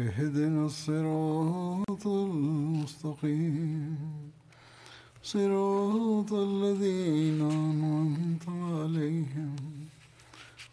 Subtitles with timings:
[0.00, 3.98] اهدنا الصراط المستقيم
[5.22, 9.56] صراط الذين أنعمت عليهم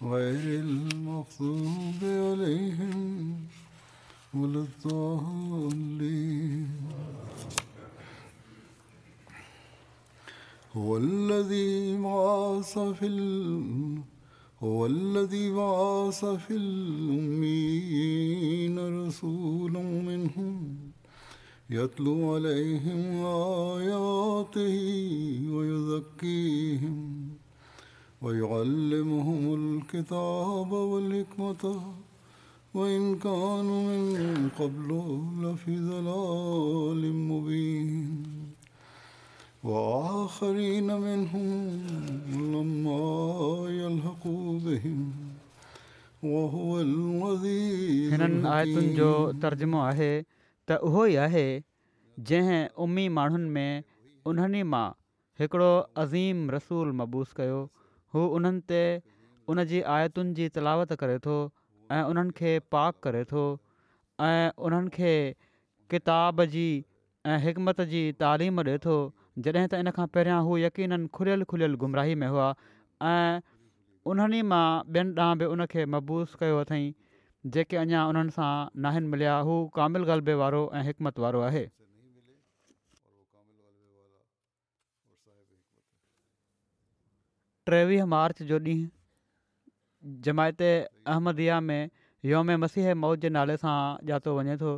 [0.04, 3.36] غير المغضوب عليهم
[4.34, 6.70] ولا الضالين
[10.74, 14.15] هو الذي بعث في الأرض
[14.66, 20.78] هو الذي بعث في الأمين رسولا منهم
[21.70, 23.04] يتلو عليهم
[23.74, 24.78] آياته
[25.52, 27.30] ويزكيهم
[28.22, 31.94] ويعلمهم الكتاب والحكمة
[32.74, 35.04] وإن كانوا من قبل
[35.44, 38.24] لفي ضلال مبين
[39.66, 42.68] हिननि منهم
[48.98, 49.10] जो
[49.46, 50.22] तर्जमो بهم وهو
[50.84, 51.64] उहो ई आहे
[52.30, 53.84] जंहिं उमी माण्हुनि में
[54.32, 54.86] उन्हनि ई मां
[55.40, 55.72] हिकिड़ो
[56.04, 57.58] अज़ीम रसूलु मबूस कयो
[58.14, 58.84] हू उन्हनि ते
[59.54, 61.36] उन जी आयतुनि जी तलावत करे थो
[61.92, 63.44] ऐं उन्हनि खे पाक करे थो
[64.30, 65.14] ऐं उन्हनि खे
[65.96, 66.68] किताब जी
[67.34, 68.98] ऐं हिक जी तालीम ॾिए थो
[69.44, 72.46] जॾहिं त इन खां पहिरियां हू यकीननि खुलियल खुलियल गुमराही में हुआ
[73.12, 73.42] ऐं
[74.12, 74.62] उन्हनि मां
[74.98, 76.84] ॿियनि ॾांहुं बि उनखे खे महबूस कयो अथई
[77.56, 78.52] जेके अञा उन्हनि सां
[78.86, 81.64] नाहिनि मिलिया हू कामिल ग़लबे वारो ऐं हिकमत वारो आहे
[87.72, 91.78] टेवीह मार्च जो ॾींहुं जमायत अहमदिया में
[92.32, 93.76] योम मसीह मौत जे नाले सां
[94.14, 94.78] ॼातो वञे थो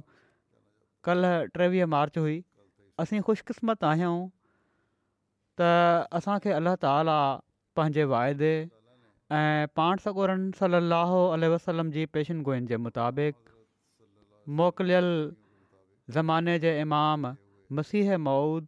[1.09, 2.35] कल्ह टेवीह मार्च हुई
[3.05, 4.15] असीं ख़ुशकिस्मत आहियूं
[5.59, 7.17] त असां अलाह ताला
[7.79, 8.49] पंहिंजे वाइदे
[9.37, 11.17] ऐं पाण सगूरनि सलाहु
[11.53, 13.37] वसलम जी पेशनगुइनि जे मुताबिक़
[14.59, 15.09] मोकिलियल
[16.17, 17.31] ज़माने जे इमाम
[17.79, 18.67] मसीह मऊद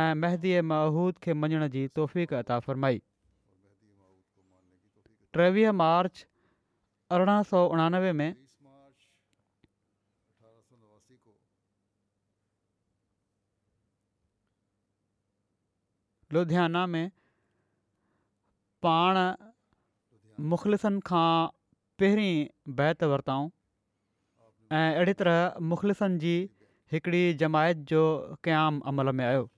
[0.00, 3.02] ऐं महदीअ महूद खे मञण जी तौफ़ अता फरमाई
[5.38, 6.24] टेवीह मार्च
[7.16, 8.30] अरिड़हं सौ उणानवे में
[16.32, 17.06] लुधियाना में
[18.86, 19.18] पाण
[20.48, 21.28] मुख़लसनि खां
[22.00, 23.46] पहिरीं बैत वरितऊं
[24.78, 26.34] ऐं अहिड़ी तरह मुख़लसनि जी
[26.92, 28.02] हिकिड़ी जमायत जो
[28.44, 29.48] क़याम अमल में आयो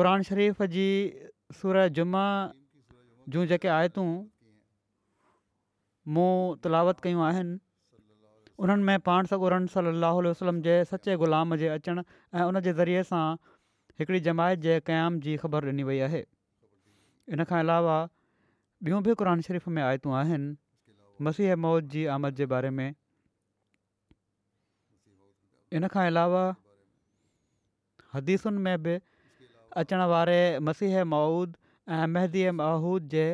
[0.00, 0.86] क़रान शरीफ़ जी
[1.60, 2.26] सूर जुमा
[3.34, 4.06] जूं जेके आयतूं
[6.14, 6.30] मूं
[6.64, 7.58] तलावत कयूं आहिनि
[8.62, 12.02] उन्हनि में पाण सगुरन सली अलाह वसलम जे सचे ग़ुलाम जे अचणु
[12.38, 13.22] ऐं उन ज़रिए सां
[14.00, 16.20] हिकिड़ी जमायत जे क़याम जी ख़बर ॾिनी वई आहे
[17.34, 17.96] इन खां अलावा
[18.86, 20.50] ॿियूं बि क़ुर शरीफ़ में आयतूं आहिनि
[21.28, 22.94] मसीह मौत जी आमद जे बारे में इन
[25.82, 26.42] इनखां अलावा
[28.14, 28.94] हदीसुनि में बि
[29.82, 30.36] अचण वारे
[30.70, 31.56] मसीह मौद
[31.96, 33.26] ऐं महदी महूद जे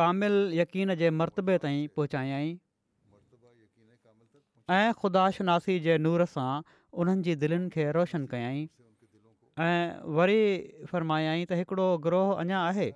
[0.00, 2.52] कामिलु यकीन जे मरतबे ताईं पहुचायई
[4.76, 6.46] ऐं ख़ुदाश नासी जे नूर सां
[6.94, 8.60] उन्हनि जी दिलनि खे रोशन कयाई
[9.66, 9.80] ऐं
[10.20, 10.38] वरी
[10.92, 12.88] फ़रमायाई त हिकिड़ो ग्रोह अञा आहे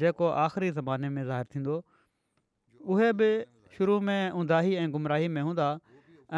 [0.00, 1.76] जेको आख़िरी ज़माने में ज़ाहिर थींदो
[2.94, 3.30] उहे बि
[3.78, 5.68] शुरू में ऊंदाही ऐं गुमराही में हूंदा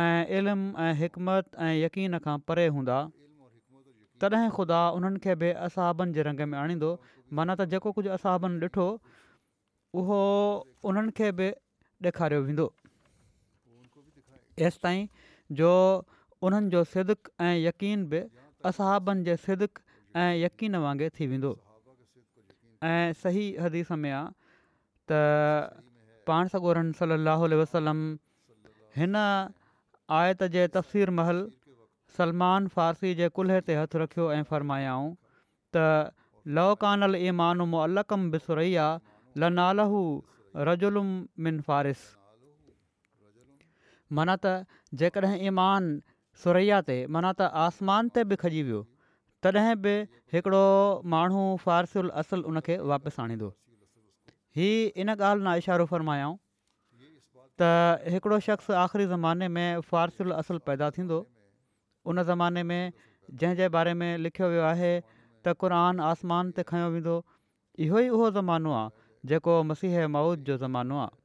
[0.01, 2.97] ऐं इल्मु ऐं हिकमत ऐं यकीन खां परे हूंदा
[4.23, 6.91] तॾहिं ख़ुदा उन्हनि खे बि असहाबनि जे रंग में आणींदो
[7.37, 8.89] माना त जेको कुझु असहाबनि ॾिठो
[10.01, 10.21] उहो
[10.91, 11.51] उन्हनि खे बि
[12.09, 12.67] ॾेखारियो वेंदो
[14.71, 15.07] एसिताईं
[15.61, 15.71] जो
[16.49, 18.23] उन्हनि जो सिदक ऐं यकीन बि
[18.73, 19.83] असहाबनि जे सिदक
[20.17, 21.53] ऐं यकीन वांगुरु थी वेंदो
[22.97, 24.27] ऐं सही हदीस में आहे
[25.11, 25.25] त
[26.29, 26.49] पाण
[27.01, 27.99] सली वसलम
[30.19, 31.43] आए त जे तफ़सीर महल
[32.17, 35.09] सलमान फ़ारसी जे कुल्हे ते हथु रखियो ऐं फ़रमायाऊं
[35.77, 36.67] त लौ
[37.31, 40.01] ईमान मुल्ल कम ल नालहू
[40.69, 41.09] रजुलम
[41.47, 42.03] मिन फ़ारिस
[44.19, 44.55] माना त
[45.03, 45.87] जेकॾहिं ईमान
[46.45, 48.81] सुरैया ते माना त आसमान ते बि खॼी वियो
[49.47, 49.95] तॾहिं बि
[50.37, 50.65] हिकिड़ो
[51.17, 52.61] माण्हू फ़ारसुल असुलु उन
[52.93, 53.49] वापसि आणींदो
[54.59, 56.37] हीअ इन ॻाल्हि इशारो फ़रमायाऊं
[57.61, 61.19] त हिकिड़ो शख़्स आख़िरी ज़माने में फ़ारसुल असल पैदा थींदो
[62.13, 62.93] उन ज़माने में
[63.31, 64.93] जंहिंजे बारे में लिखियो वियो आहे
[65.45, 67.17] त क़ुरान आसमान ते खयो वेंदो
[67.87, 68.91] इहो ई उहो ज़मानो आहे
[69.33, 71.21] जेको मसीह माउद जो ज़मानो आहे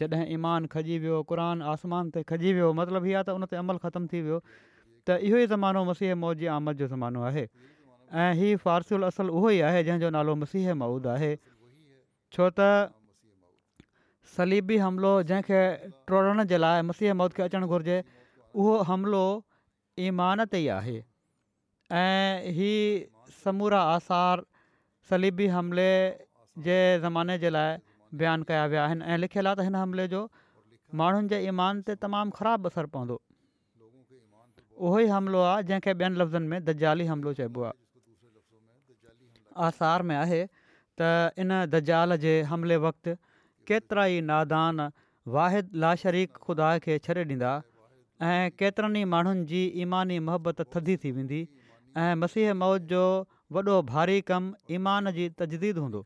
[0.00, 3.56] जॾहिं ईमान खजी वियो क़ुरान आसमान ते खॼी वियो मतिलबु हीअ आहे त उन ते
[3.62, 4.40] अमल ख़तमु थी वियो
[5.02, 9.30] त इहो ई ज़मानो मसीह मौद जी आमद जो ज़मानो आहे ऐं इहा फ़ारसुल असल
[9.38, 11.30] उहो ई आहे जंहिंजो नालो मसीह माउद आहे
[12.36, 12.92] छो त
[14.36, 15.60] सलीबी हमिलो जंहिंखे
[16.10, 17.98] टोड़ण जे लाइ मसीह मौद खे अचणु घुरिजे
[18.64, 19.20] उहो हमिलो
[20.08, 20.96] ईमान ते ई आहे
[22.00, 22.72] ऐं ही
[23.44, 24.42] समूरा आसार
[25.12, 25.88] सलीबी हमले
[26.66, 26.76] जे
[27.06, 27.78] ज़माने जे लाइ
[28.22, 30.20] बयानु कया विया आहिनि ऐं लिखियलु आहे त हिन हमले जो
[31.02, 36.46] माण्हुनि जे ईमान ते तमामु ख़राबु असरु पवंदो उहो ई हमिलो आहे जंहिंखे ॿियनि लफ़्ज़नि
[36.52, 37.76] में दाली हमिलो चइबो आहे
[39.68, 40.42] आसार में आहे
[41.00, 41.10] त
[41.44, 42.36] इन दजाल जे
[42.84, 43.16] वक़्तु
[43.70, 44.80] केतिराई नादान
[45.36, 47.50] वाहिद लाशरीक़ुदा खे छॾे ॾींदा
[48.26, 51.40] ऐं केतिरनि ई माण्हुनि जी ईमानी मोहबत थदी थी वेंदी
[52.04, 53.02] ऐं मसीह मौद जो
[53.56, 56.00] वॾो भारी कमु ईमान जी तजदीद हूंदो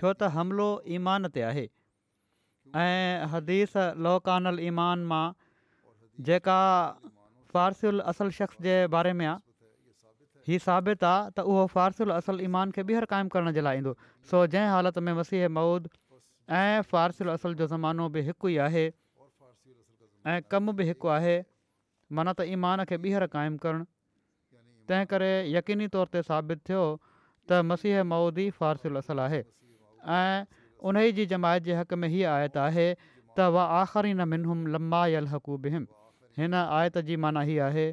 [0.00, 0.68] छो त हमिलो
[1.00, 1.66] ईमान ते आहे
[2.86, 3.74] ऐं हदीस
[4.06, 5.26] लौकान ईमान मां
[6.30, 6.58] जेका
[7.52, 9.46] फ़ारसुल असल शख़्स जे बारे में आहे
[10.50, 13.94] ही साबित आहे त उहो फ़ारसुल असल ईमान खे ॿीहर क़ाइमु करण जे लाइ ईंदो
[14.32, 15.90] सो जंहिं हालति में मसीह मौद
[16.56, 18.84] ऐं फ़ारसुल असल जो ज़मानो बि हिकु ई आहे
[20.34, 21.34] ऐं कमु बि हिकु आहे
[22.18, 23.84] माना त ईमान खे ॿीहर क़ाइमु करणु
[24.88, 26.84] तंहिं करे यकीनी तौर ते साबित थियो
[27.50, 29.42] त मसीह मऊदी फ़ारसुलसल आहे
[30.16, 30.46] ऐं
[30.88, 34.66] उन ई जी जमायत जे हक़ में हीअ आयत आहे त वाह आख़िरी न मिनहुम
[34.76, 35.86] लम्मा यल हक़ू बिहम
[36.40, 37.86] हिन आयत जी माना हीअ आहे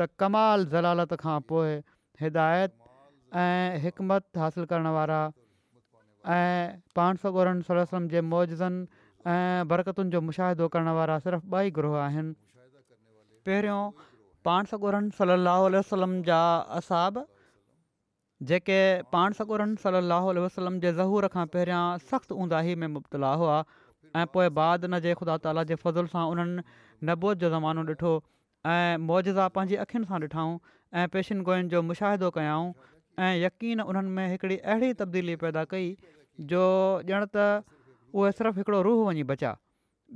[0.00, 1.78] त कमाल ज़लालत खां पोइ
[2.24, 2.80] हिदायत
[3.42, 5.22] ऐं हिकमत हासिलु करणु वारा
[6.32, 8.86] ऐं पाण सगोरनि सल वलम जे मौज़नि
[9.30, 12.32] ऐं बरकतुनि जो मुशाहिदो करण वारा सिर्फ़ु ॿई ग्रुह आहिनि
[13.46, 13.82] पहिरियों
[14.48, 16.38] पाण सगोरन सल लाहुल वसलम जा
[16.80, 17.20] असाब
[18.50, 18.78] जेके
[19.16, 23.58] पाण सगोरन सलाहु वसलम जे ज़हूर खां पहिरियां सख़्तु ऊंदाही में मुब्तला हुआ
[24.16, 26.66] ऐं पोइ बाद न जे ख़ुदा ताला जे फज़ुल सां उन्हनि
[27.12, 28.14] नबोत जो ज़मानो ॾिठो
[28.74, 30.58] ऐं मौजा पंहिंजी अखियुनि सां ॾिठाऊं
[31.00, 32.74] ऐं पेशिन गोयनि जो मुशाहिदो कयाऊं
[33.26, 35.88] ऐं यकीन उन्हनि में हिकिड़ी अहिड़ी तब्दीली पैदा कई
[36.40, 36.62] जो
[37.08, 37.64] ॼण त
[38.14, 39.52] उहे सिर्फ़ु हिकिड़ो रूह वञी बचा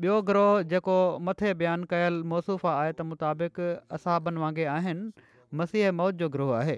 [0.02, 0.96] ॿियो ग्रोह जेको
[1.28, 2.18] मथे बयानु कयल
[2.64, 3.60] आहे त मुताबिक़
[3.98, 5.28] असाबनि वांगुरु आहिनि
[5.60, 6.76] मसीह मौत जो ग्रोह आहे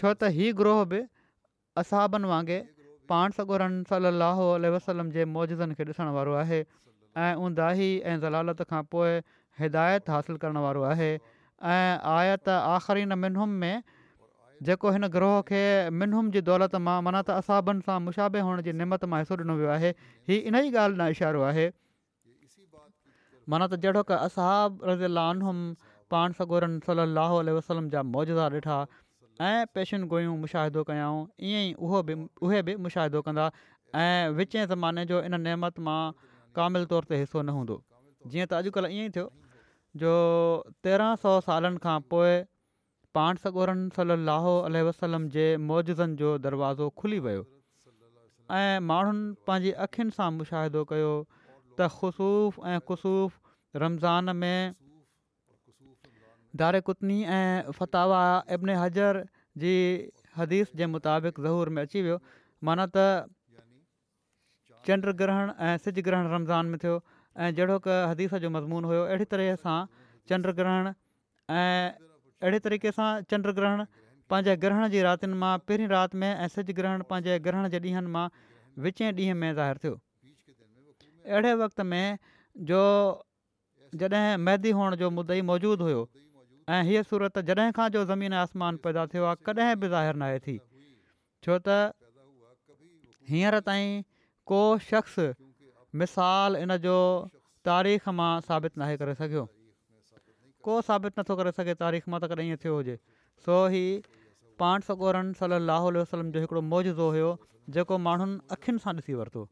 [0.00, 1.00] छो त हीउ ग्रोह बि
[1.84, 6.62] असाबनि वांगुरु पाण सगुरनि सलाहु वसलम जे मौजनि खे ॾिसण वारो आहे
[7.26, 9.16] ऐं उंदाही ऐं ज़लालत खां पोइ
[9.60, 11.12] हिदायत हासिलु करणु वारो आहे
[11.76, 11.88] ऐं
[12.18, 13.76] आयत आख़िरी न मिनुम में
[14.68, 15.60] जेको हिन ग्रोह खे
[15.98, 19.54] मिनहुम जी दौलत मां माना त असाबनि सां मुशाबे हुअण जी निमत मां हिसो ॾिनो
[19.60, 19.92] वियो आहे
[20.30, 21.64] हीअ इन ई ॻाल्हि न इशारो आहे
[23.54, 25.62] माना त जहिड़ो का असाब रज़ीलाहम
[26.14, 28.76] पाण सगोरन सली वसलम जा मौजदार ॾिठा
[29.48, 33.48] ऐं पेशन गोयूं मुशाहिदो कयाऊं ईअं ई उहो बि उहे बि मुशाहिदो कंदा
[34.00, 35.98] ऐं विचें ज़माने जो इन नेमत मां
[36.60, 37.78] कामिल तौर ते हिसो न हूंदो
[38.34, 39.28] जीअं त अॼुकल्ह ईअं ई थियो
[40.04, 40.14] जो
[40.88, 42.36] तेरहं सौ सालनि खां पोइ
[43.16, 47.44] पांड सगोरन सली अलो अल वसलम जे मौजज़नि जो दरवाज़ो खुली वियो
[48.58, 51.10] ऐं माण्हुनि पंहिंजी अखियुनि सां मुशाहिदो कयो
[51.80, 54.74] त ख़ुसूफ़ ऐं ख़ुसूफ़ रमज़ान में
[56.62, 58.20] दारे कुतनी ऐं फ़तावा
[58.58, 59.22] इब्न हज़र
[59.64, 59.72] जी
[60.38, 62.18] हदीस जे मुताबिक़ ज़हूर में अची वियो
[62.68, 67.80] माना त चंड ग्रहण ऐं सिज ग्रहण रमज़ान में थियो ऐं जहिड़ो
[68.12, 69.76] हदीस जो मज़मून हुयो अहिड़ी तरह सां
[70.30, 70.92] चंड ग्रहण
[71.60, 72.06] ऐं
[72.42, 73.80] अहिड़े तरीक़े सां चंड ग्रहण
[74.32, 78.12] पंहिंजे ग्रहण जी रातिनि मां पहिरीं राति में ऐं सिजु ग्रहण पंहिंजे ग्रहण जे ॾींहंनि
[78.14, 78.22] मां
[78.86, 79.98] विचें ॾींहं में ज़ाहिर थियो
[81.28, 82.18] अहिड़े वक़्त में
[82.70, 82.80] जो
[84.04, 86.04] जॾहिं मैदी हुअण जो मुद ई मौजूदु हुयो
[86.78, 90.32] ऐं हीअ सूरत जॾहिं खां जो ज़मीन आसमान पैदा थियो आहे कॾहिं बि ज़ाहिर न
[90.48, 90.56] थी
[91.46, 91.78] छो त
[93.34, 93.92] हींअर ताईं
[94.52, 95.20] को शख़्स
[96.04, 96.96] मिसाल इन जो
[97.72, 99.48] तारीख़ मां साबित न आहे करे सघियो
[100.68, 102.96] को साबित नथो करे सघे तारीख़ मां त कॾहिं ईअं थियो हुजे
[103.44, 103.82] सो ही
[104.62, 107.30] पाण सगोरन सली लहो वसलम जो हिकिड़ो मौजो हुयो
[107.76, 109.46] जेको माण्हुनि अखियुनि सां ॾिसी वरितो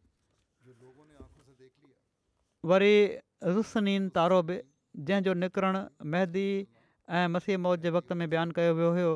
[2.72, 2.92] वरी
[3.58, 4.58] रुसनीन तारो बि
[5.08, 5.80] जंहिंजो निकिरणु
[6.14, 6.46] मेहदी
[7.18, 9.10] ऐं मसीह मौत जे वक़्त में बयानु कयो वियो हुयो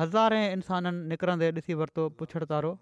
[0.00, 2.72] हज़ारे इंसाननि निकिरंदे ॾिसी वरितो पुछड़ तारो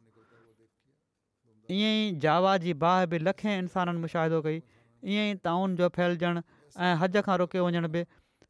[1.77, 6.41] ईअं ई जावा जी बाह बि लखे इंसाननि मुशाहिदो कई ईअं ई ताउन जो फैलजणु
[6.85, 8.05] ऐं हज खां रुकियो वञण बि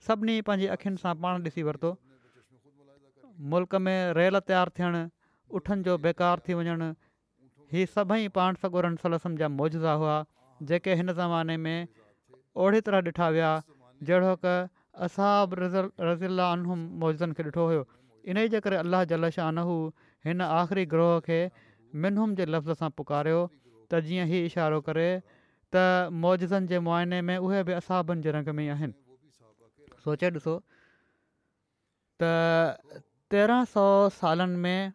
[0.07, 1.93] सभिनी पंहिंजी अखियुनि सां पाण ॾिसी वरितो
[3.55, 5.03] मुल्क़ में रेल तयारु थियणु
[5.59, 6.89] उठनि जो बेकार थी वञणु
[7.75, 10.17] हीअ सभई पाण सगोरनि सलसम जा मौजज़ा हुआ
[10.71, 11.89] जेके हिन ज़माने में
[12.65, 13.51] ओड़ी तरह ॾिठा विया
[14.11, 14.55] जहिड़ो की
[15.09, 17.85] असाब रज़ील रज़ीलानुम मौजनि खे ॾिठो हुयो
[18.33, 19.63] इन ई जे करे अलाह ज लशान
[20.29, 21.41] हिन आख़िरी ग्रोह खे
[22.05, 25.89] मिनूम जे लफ़्ज़ सां पुकारियो त जीअं इशारो करे त
[26.27, 28.95] मौजनि जे मुआइने में उहे बि असहाबनि जे रंग में ई आहिनि
[30.05, 30.59] सोचे ॾिसो
[32.23, 32.25] त
[33.33, 33.85] तेरहं सौ
[34.17, 34.93] सालनि में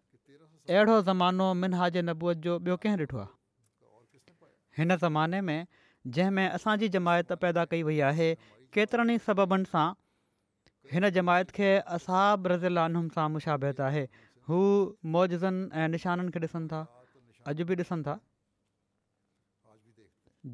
[0.74, 3.32] अहिड़ो ज़मानो मिनहा जे नबूअ जो ॿियो कंहिं ॾिठो आहे
[4.80, 5.68] हिन ज़माने में
[6.18, 8.28] जंहिंमें असांजी जमायत पैदा कई वई आहे
[8.76, 9.88] केतिरनि ई सबबनि सां
[10.94, 14.06] हिन जमायत खे असाबु रज़िलान सां मुशाबित आहे
[14.52, 14.62] हू
[15.18, 16.84] मौजनि ऐं निशाननि खे ॾिसनि था
[17.50, 18.16] अॼु बि ॾिसनि था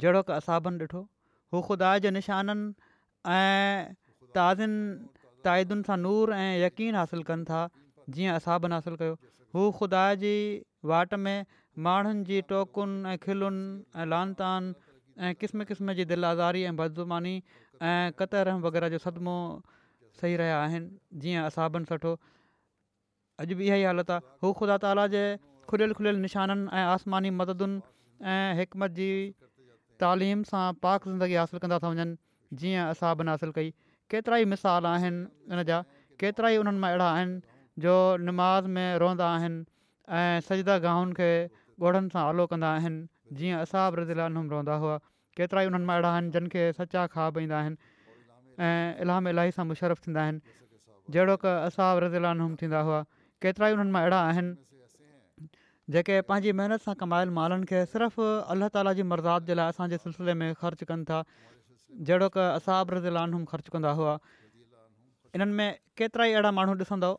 [0.05, 1.05] जहिड़ो का असाबनि ॾिठो
[1.53, 2.95] हू ख़ुदा जे निशाननि
[3.35, 3.93] ऐं
[4.37, 7.59] ताज़नि ताइदुनि सां नूर ऐं यकीन हासिलु कनि था
[8.15, 9.15] जीअं असाबु हासिलु कयो
[9.55, 10.33] हू ख़ुदा जी
[10.91, 11.53] वाट में
[11.87, 13.63] माण्हुनि जी टोकुनि ऐं खिलुनि
[14.03, 14.73] ऐं लान तान
[15.27, 17.33] ऐं क़िस्म क़िस्म जी दिलि आज़ारी ऐं बदज़ुमानी
[17.91, 19.35] ऐं क़तर वग़ैरह जो सदमो
[20.21, 22.13] सही रहिया आहिनि जीअं असाबु सठो
[23.43, 25.23] अॼु बि इहा ई हालत आहे हू ख़ुदा ताला जे
[25.71, 27.81] खुलियल खुलियल निशाननि ऐं आसमानी मददुनि
[28.35, 29.09] ऐं हिक जी
[30.05, 32.17] तालीम सां पाक ज़िंदगी हासिलु कंदा था वञनि
[32.63, 33.73] जीअं असाबन हासिलु कई
[34.13, 35.21] केतिरा ई मिसाल आहिनि
[35.53, 35.77] इन जा
[36.21, 37.33] केतिरा ई उन्हनि मां अहिड़ा आहिनि
[37.85, 37.93] जो
[38.27, 39.59] निमाज़ में रहंदा आहिनि
[40.17, 41.29] ऐं सजदा गाहुनि खे
[41.83, 44.97] ॻोढ़नि सां आलो कंदा आहिनि जीअं असा बि ہوا रहंदा हुआ
[45.39, 47.93] केतिरा ई उन्हनि मां अहिड़ा आहिनि जिन खे सचा खा पाईंदा आहिनि
[48.67, 50.55] ऐं इलाही इलाही सां मुशरफ़ु थींदा आहिनि
[51.15, 51.89] जहिड़ो की असा
[52.61, 53.01] थींदा हुआ
[53.45, 54.61] केतिरा ई उन्हनि मां अहिड़ा आहिनि
[55.95, 59.97] जेके पंहिंजी महिनत सां कमायल मालनि खे सिर्फ़ु अलाह ताला जी मर्ज़ात जे लाइ असांजे
[60.05, 61.19] सिलसिले में ख़र्चु कनि था
[62.03, 64.13] जहिड़ो असाब असाबिलानम ख़र्चु कंदा हुआ
[65.35, 67.11] इन्हनि में केतिरा ई अहिड़ा माण्हू ॾिसंदो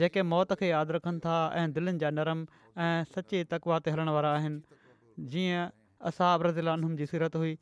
[0.00, 2.44] जेके मौत खे यादि रखनि था ऐं दिलनि जा नरम
[2.84, 5.64] ऐं सचे तकवा ते हलण वारा आहिनि जीअं
[6.10, 7.54] असाबिलानम जी सीरत हुई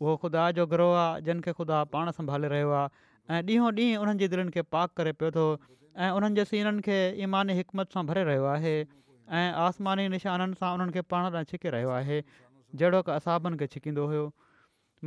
[0.00, 3.04] उहो ख़ुदा जो ग्रोह आहे जिन खे ख़ुदा पाण संभाले रहियो आहे
[3.36, 5.46] ऐं ॾींहों ॾींहुं उन्हनि जे दिलनि खे पाक करे पियो थो
[5.96, 10.72] ऐं उन्हनि जे सीननि खे ईमान हिकमत सां भरे रहियो आहे ऐं आसमानी निशाननि सां
[10.80, 14.26] उन्हनि खे पाण छिके रहियो आहे जहिड़ो की असाबनि खे छिकींदो हुयो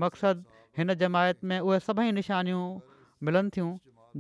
[0.04, 2.66] मक़सदु हिन जमायत में उहे सभई निशानियूं
[3.28, 3.72] मिलनि थियूं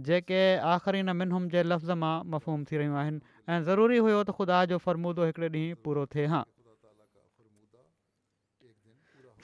[0.08, 0.42] जेके
[0.74, 3.20] आख़िरी न मिनुम जे लफ़्ज़ मां मफ़ूम थी रहियूं आहिनि
[3.54, 6.42] ऐं ज़रूरी हुयो त ख़ुदा जो फ़रमूदो हिकिड़े ॾींहुं पूरो थिए हा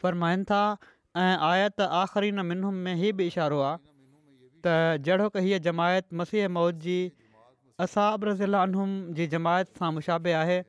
[0.01, 3.79] फ़रमाइनि था ऐं आया त आख़िरी न मिनुम में हीउ बि इशारो आहे
[4.67, 4.77] त
[5.09, 6.99] जहिड़ो की हीअ जमायत मसीह मौद जी
[7.85, 10.59] असाब ज़िलाम जी जमायत सां मुशाबे आहे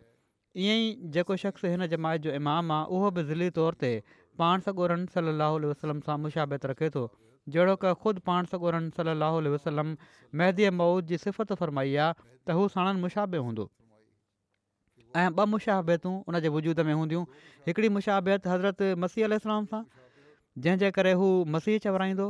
[0.66, 3.93] ईअं ई जेको शख़्स हिन जमायत जो इमाम आहे उहो बि ज़िली तौर ते
[4.40, 7.02] पाण सगोरन ॻोरनि सलाहु वसलम सां मुशाबित रखे थो
[7.55, 9.93] जहिड़ो कि ख़ुदि पाण सॻोरनि सलाहु वसलम
[10.40, 13.69] मेंदीअ मौद जी सिफ़त फरमाई आहे त हू साणनि मुशाबे हूंदो
[15.23, 17.21] ऐं ॿ मुशाबियतूं उनजे वजूद में हूंदियूं
[17.69, 19.61] हिकिड़ी मुशाबियतु हज़रत मसीहल सां
[20.66, 22.26] जंहिंजे करे हू मसीह चवराईंदो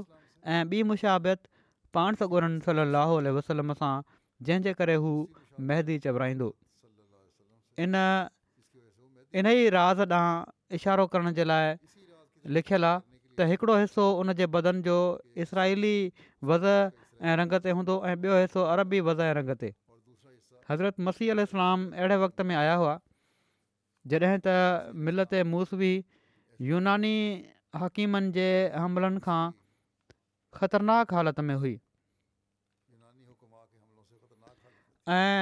[0.54, 1.54] ऐं ॿी मुशाबियतु
[1.98, 3.92] पाण सगोरन ॻोरनि सलो वसलम सां
[4.48, 5.12] जंहिंजे करे हू
[5.70, 6.50] महदी चवराईंदो
[7.86, 11.74] इन इन ई राज़ ॾांहुं इशारो करण जे लाइ
[12.56, 13.00] लिखियल आहे
[13.38, 14.94] त हिकिड़ो हिसो उन जे बदन जो
[15.44, 15.94] इसराइली
[16.50, 19.72] वज़ ऐं रंग ते हूंदो ऐं ॿियो हिसो अरबी वज़ ऐं रंग ते
[20.70, 22.98] हज़रत मसीह इस्लाम अहिड़े वक़्त में आया हुआ
[24.12, 25.92] जॾहिं त मिलत मूसवी
[26.70, 27.16] यूनानी
[27.82, 29.40] हकीमनि जे हमलनि खां
[30.58, 31.74] ख़तरनाक हालति में हुई
[35.14, 35.38] ऐं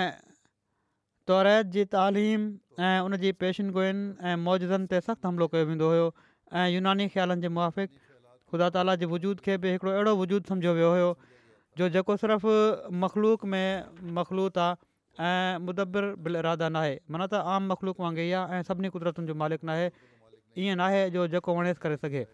[1.30, 2.42] तौरैत जी तइलीम
[2.86, 4.00] ऐं उन जी पेशिनगोनि
[4.32, 7.92] ऐं मौजनि ते सख़्तु हमिलो कयो वेंदो हुयो ऐं यूनानी ख़्यालनि जे मुआफ़िक़
[8.52, 11.06] ख़ुदा ताला जे वजूद खे बि हिकिड़ो अहिड़ो वजूदु सम्झो वियो हुयो
[11.80, 17.42] जो जेको सिर्फ़ु मख़लूक़ में मख़लूत आहे ऐं मुदबिर बिल इरादा न आहे माना त
[17.54, 21.26] आम मख़लूक वांगुरु ई आहे ऐं सभिनी क़ुदिरतुनि जो मालिक नाहे ईअं न आहे जो
[21.36, 22.24] जेको वणेसि करे सघे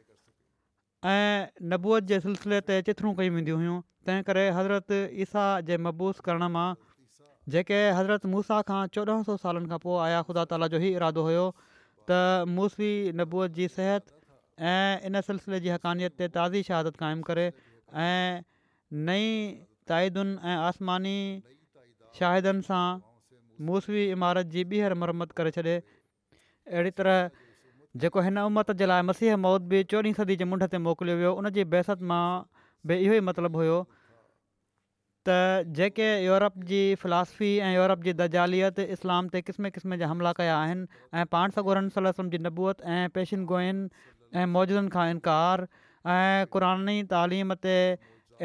[1.14, 3.78] ऐं नबूअत जे सिलसिले ते चिथरूं कयूं वेंदियूं हुयूं
[4.10, 6.68] तंहिं करे हज़रत ईसा जे मबूस करण मां
[7.48, 11.22] जेके हज़रत मूसा खां चोॾहं सौ सालनि खां पोइ आया ख़ुदा ताला जो ई इरादो
[11.28, 12.18] हुयो त
[12.56, 14.14] मूसरी नबूअ जी सिहत
[14.72, 18.44] ऐं इन सिलसिले जी हक़ानियत ते ताज़ी शहादत क़ाइमु करे ऐं
[19.10, 19.28] नई
[19.92, 21.16] ताइदुनि ऐं आसमानी
[22.20, 22.84] शाहिदनि सां
[23.70, 27.46] मूसी इमारत जी ॿीहर मरम्मत करे छॾे अहिड़ी तरह
[28.04, 31.32] जेको हिन उमत जे लाइ मसीह मौत बि चोॾहीं सदी जे मुंड ते मोकिलियो वियो
[31.44, 32.22] उन जी बहसत मां
[32.90, 33.78] बि इहो ई मतिलबु हुयो
[35.78, 40.56] जेके यूरोप जी फिलासफ़ी ऐं यूरोप जी दजालियत इस्लाम ते क़िस्म क़िस्म जा हमला कया
[40.58, 43.88] आहिनि ऐं पाण सां गनल जी नबूअत ऐं पेशिनगोइनि
[44.42, 45.66] ऐं मौजूदनि खां इनकार
[46.16, 47.76] ऐं क़ुरानी तालीम ते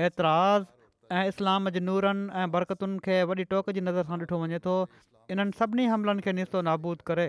[0.10, 0.66] एतिराज़ु
[1.22, 4.78] ऐं इस्लाम जे नूरनि ऐं बरक़तुनि खे वॾी टोक जी नज़र सां ॾिठो वञे थो
[5.36, 7.28] इन्हनि सभिनी हमलनि खे निस्तो नाबूद करे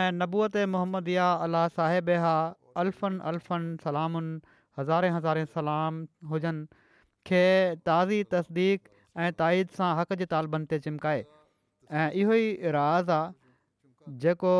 [0.00, 2.36] ऐं नबूअत या अलाह साहिबे हा
[2.84, 4.34] अलफ़ अलफ़न सलामुनि
[4.78, 6.86] हज़ारे हज़ारे सलाम हुजनि
[7.30, 7.42] खे
[7.88, 8.88] ताज़ी तस्दीक़
[9.24, 14.54] ऐं ताईद सां हक़ जे तालबनि ते चिमकाए ऐं इहो ई राज़ आहे जेको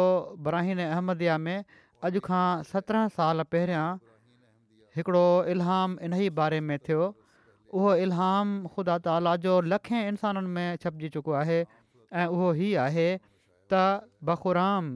[0.49, 1.65] बराहिन अहमदि में
[2.09, 3.87] अॼु खां सत्रहं साल पहिरियां
[4.99, 10.81] हिकिड़ो इलहाम इन ई बारे में थियो उहो इल्हाम ख़ुदा ताला जो लखें इंसाननि में
[10.85, 13.81] छपिजी चुको आहे ऐं उहो ई आहे त
[14.31, 14.93] बख़ुराम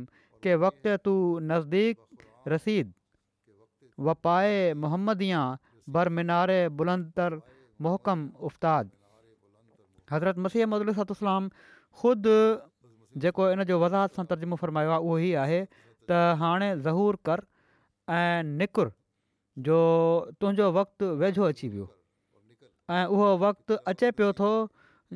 [0.46, 1.14] के वक़्तु तू
[1.50, 2.92] नज़दीक रसीद
[4.10, 4.56] वपाए
[4.86, 5.42] मुहम्मदिया
[5.96, 7.38] बरमीनारे बुलंदर
[7.80, 8.84] محکم افتاد
[10.12, 10.64] حضرت مسیح
[11.94, 17.14] ख़ुदि जेको इन जो वज़ाहत सां तर्ज़मु फरमायो आहे उहो ई आहे त हाणे ज़हूर
[17.26, 17.40] कर
[18.14, 18.88] ऐं निकुर
[19.66, 19.76] जो
[20.40, 21.86] तुंहिंजो वक़्तु وقت अची वियो
[22.90, 24.50] ऐं उहो وقت अचे पियो थो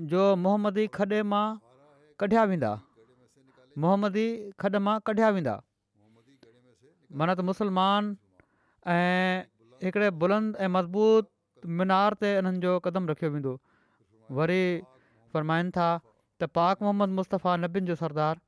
[0.07, 1.57] جو मोहम्मदी खॾे मां
[2.21, 2.73] कढिया वेंदा
[3.83, 4.27] मोहम्मदी
[4.61, 5.57] खॾ मां कढिया वेंदा
[7.13, 8.15] माना त مسلمان
[8.87, 9.43] ऐं
[9.83, 10.57] हिकिड़े बुलंद
[11.67, 13.55] मीनार ते इन्हनि जो कदमु रखियो वेंदो
[14.39, 14.63] वरी
[15.35, 15.89] फ़र्माइनि था
[16.41, 18.39] त पाक मोहम्मद मुस्तफ़ा नबीन जो सरदार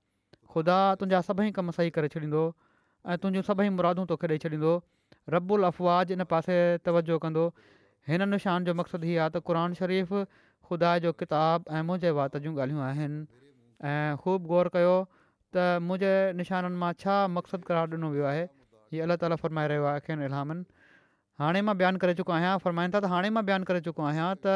[0.54, 2.42] ख़ुदा तुंहिंजा सभई कम सही करे छॾींदो
[3.10, 4.74] ऐं तुहिंजियूं सभई मुरादूं तोखे ॾेई छॾींदो
[5.32, 7.46] अफ़वाज़ इन पासे तवजो कंदो
[8.10, 10.24] हिन निशान जो मक़सदु इहो आहे त क़रनि
[10.70, 13.18] ख़ुदा जो किताबु ऐं मुंहिंजे वात जूं ॻाल्हियूं आहिनि
[13.92, 14.94] ऐं ख़ूब ग़ौर कयो
[15.54, 18.44] त मुंहिंजे निशाननि मां छा मक़सदु करार ॾिनो वियो आहे
[18.94, 20.66] हीअ अलाह ताला फ़रमाए रहियो
[21.40, 24.54] हाणे मां बयानु करे चुको आहियां फरमाईंदा त हाणे मां बयानु करे चुको आहियां त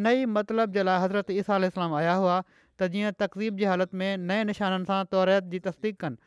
[0.00, 3.98] इन ई मतिलबु जे लाइ हज़रत ईसा इस्लाम आया हुआ त जीअं तकज़ीब जी हालति
[4.02, 6.22] में नए निशाननि सां तौरेत जी तस्दीक कनि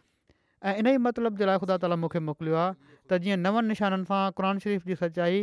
[0.71, 2.73] ऐं इन ई मतिलबु जे लाइ ख़ुदा ताली मूंखे मोकिलियो आहे
[3.11, 5.39] त जीअं नवनि निशाननि सां क़ुर शरीफ़ जी सचाई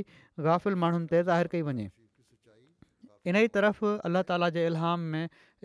[0.49, 1.89] गाफ़िल माण्हुनि ते ज़ाहिर कई वञे
[3.31, 5.23] इन ई तरफ़ अल्ला ताला जे इलाम में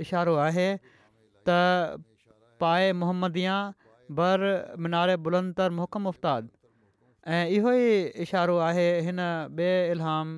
[0.07, 1.60] इशारो आहे त
[2.67, 3.60] पाए मुहम्मदिया
[4.23, 4.49] बर
[4.88, 6.57] मिनारे बुलंदर मुहकमु उस्तादु
[7.29, 7.89] ऐं इहो ई
[8.23, 10.38] इशारो आहे हिन ॿिए इल्हाम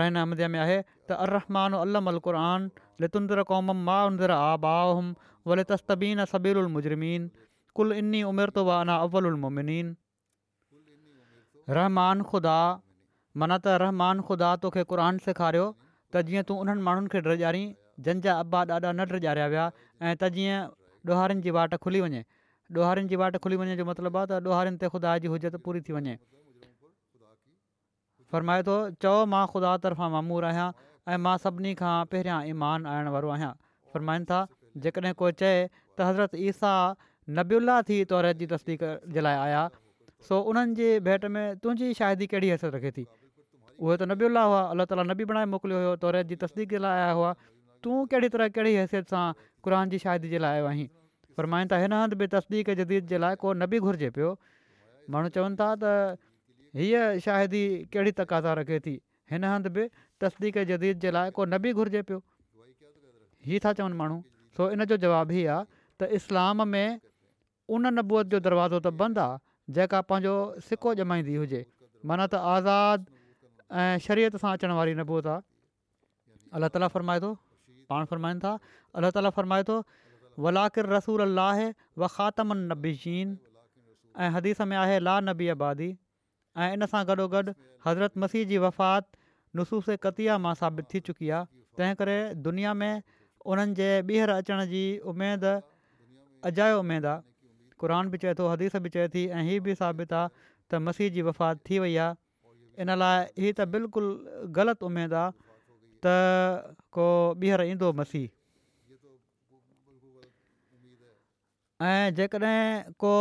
[0.00, 0.76] अहमद में आहे
[1.10, 1.34] त अर
[1.78, 2.70] अलम अल क़ुरान
[3.04, 5.10] लितुंदर क़ौमम माउंदर आ बाऊम
[5.50, 7.28] वले तस्तबीन सबिर उल मुजरिमीन
[7.80, 9.94] कुलु इन उमिरि तोबाना अव्वल उलमोमिनीन
[11.80, 12.56] रहमान ख़ुदा
[13.42, 15.66] माना त रहमान ख़ुदा तोखे क़ुर सेखारियो
[16.12, 17.64] त जीअं तूं उन्हनि माण्हुनि खे डिरि ॼाणी
[18.06, 19.66] जंहिंजा अॿा ॾाढा न डिरारिया विया
[20.06, 20.56] ऐं त जीअं
[21.10, 22.24] ॾोहारनि जी वाट खुली वञे
[22.76, 25.80] ॾोहारिनि जी वाट खुली वञण जो मतिलबु आहे त ॾोहारिनि ते ख़ुदा जी हुजरत पूरी
[25.88, 26.16] थी वञे
[28.32, 30.66] फ़रमाए थो चओ मां ख़ुदा तरफ़ां मामूर आहियां
[31.08, 33.52] ऐं मां सभिनी खां पहिरियां ईमान आणण वारो आहियां
[33.94, 34.40] फ़रमाईनि था
[34.86, 36.72] जेकॾहिं को चए त हज़रत ईसा
[37.40, 38.84] नबुल्ला थी तौरत जी तस्दीक
[39.16, 39.64] जे लाइ आया
[40.28, 44.60] सो उन्हनि जी भेंट में तुंहिंजी शाइदी कहिड़ी हैसियत रखे थी उहे त नबियुल्ला हुआ
[44.76, 47.34] अलाह ताला नबी बणाए मोकिलियो हुयो तौरत जी तस्दीक जे लाइ आया हुआ
[47.88, 49.26] तूं कहिड़ी तरह कहिड़ी हैसियत सां
[49.64, 50.88] क़ुर जी शादी जे लाइ आयो आहीं
[51.38, 54.30] फरमाइनि था हिन हंधि बि तस्दीक़ जदीद जे लाइ को न बि घुरिजे पियो
[55.14, 55.84] माण्हू चवनि था त
[56.78, 57.62] हीअ शाहिदी
[57.94, 58.92] कहिड़ी तक़ाज़ा रखे थी
[59.32, 59.84] हिन हंधि बि
[60.24, 62.18] तस्दीक़ जदीद जे लाइ को न बि घुरिजे पियो
[63.50, 64.16] हीअ था चवनि माण्हू
[64.56, 65.60] सो इन जो जवाब ई आहे
[65.96, 66.98] त इस्लाम में
[67.76, 69.40] उन नबूअ जो दरवाज़ो त बंदि आहे
[69.78, 70.34] जेका पंहिंजो
[70.70, 71.60] सिको जमाईंदी हुजे
[72.10, 73.08] माना त आज़ादु
[73.82, 75.46] ऐं शरीयत सां अचण वारी नबूअत आहे
[76.58, 77.30] अलाह ताला फ़रमाए थो
[77.92, 78.52] पाण फ़रमाइनि था
[79.00, 79.78] अलाह ताला फ़रमाए थो
[80.46, 81.68] वलाक़िर रसूल अल लाहे
[82.04, 83.36] वखात नबी चीन
[84.18, 85.88] میں हदीस لا نبی ला नबी आबादी
[86.56, 87.52] ऐं इन حضرت गॾोगॾु
[87.86, 89.16] हज़रत मसीह وفات वफ़ात
[89.56, 91.44] नुस कतिया ثابت साबित थी चुकी आहे
[91.78, 93.02] तंहिं करे दुनिया में
[93.46, 95.52] उन्हनि जे ॿीहर अचण जी उमेदु
[96.50, 97.22] अजायो उमेदु आहे
[97.80, 101.78] क़ुर बि चए हदीस बि चए थी ऐं हीअ बि साबितु मसीह जी वफ़ात थी
[101.86, 104.12] वई आहे इन लाइ हीअ त बिल्कुलु
[104.60, 106.50] ग़लति उमेदु आहे
[106.98, 107.08] को
[107.46, 108.28] ॿीहर
[111.86, 113.12] ऐं जेकॾहिं को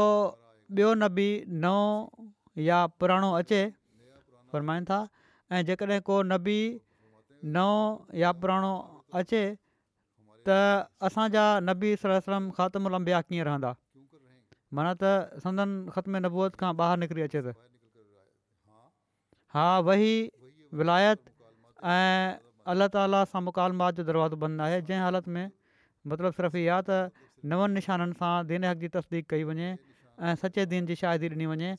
[0.73, 1.89] ॿियो नबी नओं
[2.67, 3.61] या पुराणो अचे
[4.51, 4.99] फरमाइनि था
[5.51, 6.59] ऐं जेकॾहिं को नबी
[7.53, 8.73] नओं या पुराणो
[9.13, 9.43] अचे
[10.47, 13.71] त असांजा नबी सर सलम ख़ात्म लंबिया कीअं रहंदा
[14.73, 17.51] माना त संदन ख़तम नबूअत खां ॿाहिरि निकिरी अचे थो
[19.53, 20.15] हा वही
[20.81, 21.19] विलायत
[21.93, 22.35] ऐं
[22.73, 25.45] अल्ला ताला सां मुकालमात जो दरवाज़ो बंदि आहे जंहिं हालति में
[26.07, 27.03] मतिलबु सिर्फ़ु इहा त
[27.45, 31.45] नवनि निशाननि सां दीन हक़ जी तस्दीक कई वञे ऐं सचे दीन जी शाहिदी ॾिनी
[31.51, 31.69] वञे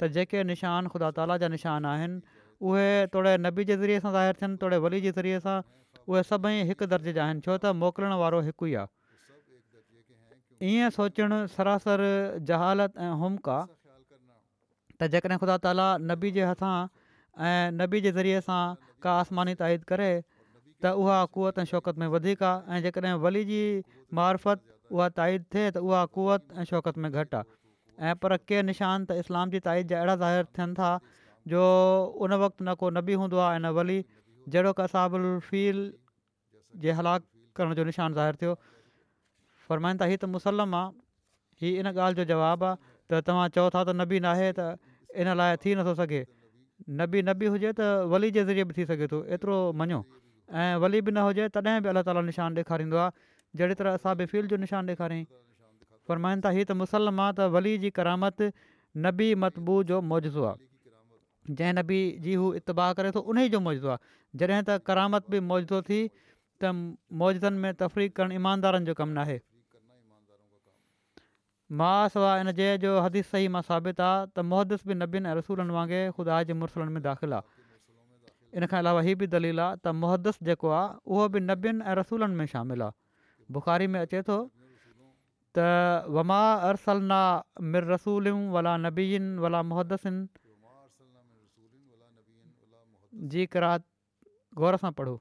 [0.00, 2.20] त जेके निशान ख़ुदा ताला जा निशान आहिनि
[2.68, 5.56] उहे तोड़े नबी जे ज़रिए सां ज़ाहिर थियनि तोड़े वली जे ज़रिए सां
[6.06, 11.38] उहे सभई हिकु दर्जे जा आहिनि छो त मोकिलण वारो हिकु ई आहे ईअं सोचणु
[11.56, 12.04] सरासर
[12.50, 16.76] जहालत ऐं हुमक आहे त ख़ुदा ताला नबी जे हथां
[17.46, 18.60] ऐं नबी जे ज़रिए सां
[19.06, 23.62] का आसमानी ताइद करे त उहा कुवत ऐं शौक़त में वधीक आहे ऐं वली जी
[24.20, 28.66] मारफत उहा ताईद थिए त उहा कुवत ऐं शौकत में घटि आहे ऐं पर اسلام
[28.70, 30.90] निशान त इस्लाम जी ताईद जा अहिड़ा ज़ाहिर थियनि था
[31.48, 31.60] जो
[32.26, 33.98] उन वक़्तु न को नबी हूंदो आहे ऐं न वली
[34.48, 35.80] जहिड़ो का असाबु फील
[36.84, 37.22] जे हलाक
[37.56, 38.54] करण जो निशान ज़ाहिर थियो
[39.68, 40.92] फ़र्माईंदा ही त मुसलम आहे
[41.60, 44.70] ही इन ॻाल्हि जो जवाबु आहे त तव्हां चओ था त नबी न त
[45.24, 46.22] इन लाइ थी नथो सघे
[47.02, 50.02] नबी नबी हुजे त वली जे ज़रिए बि थी सघे थो एतिरो मञो
[50.64, 53.14] ऐं वली बि न हुजे तॾहिं बि अलाह ताला निशान ॾेखारींदो आहे
[53.54, 55.26] जहिड़ी तरह असां बि फील्ड जो निशान ॾेखारियईं
[56.08, 58.42] फरमाइनि था हीउ त मुसलमा त वली जी करामत
[59.08, 63.90] नबी मतबू जो मौजो आहे जंहिं नबी जी हू इतबाह करे थो उन जो मौज़ो
[63.96, 66.72] आहे जॾहिं त करामत बि मौजूदो थी त
[67.22, 69.36] मौजनि में तफ़रीक़ करणु ईमानदारनि जो कमु नाहे
[71.78, 75.38] मां सवाइ हिन जय जो हदीस सही मां साबित आहे त मुहदस बि नबियुनि ऐं
[75.38, 79.80] रसूलनि वांगुरु ख़ुदा जे मुसलनि में दाख़िलु आहे इन खां अलावा हीअ बि दलील आहे
[79.80, 82.98] त मुहदस जेको आहे उहो बि नबियुनि ऐं रसूलनि में शामिल आहे
[83.52, 84.36] बुख़ारी में अचे थो
[85.58, 87.20] त वमा अरसलना
[87.60, 90.18] मिर मिररसूल वला नबीन वला मुहदसिन
[93.34, 95.14] जी ग़ौर सां पढ़ो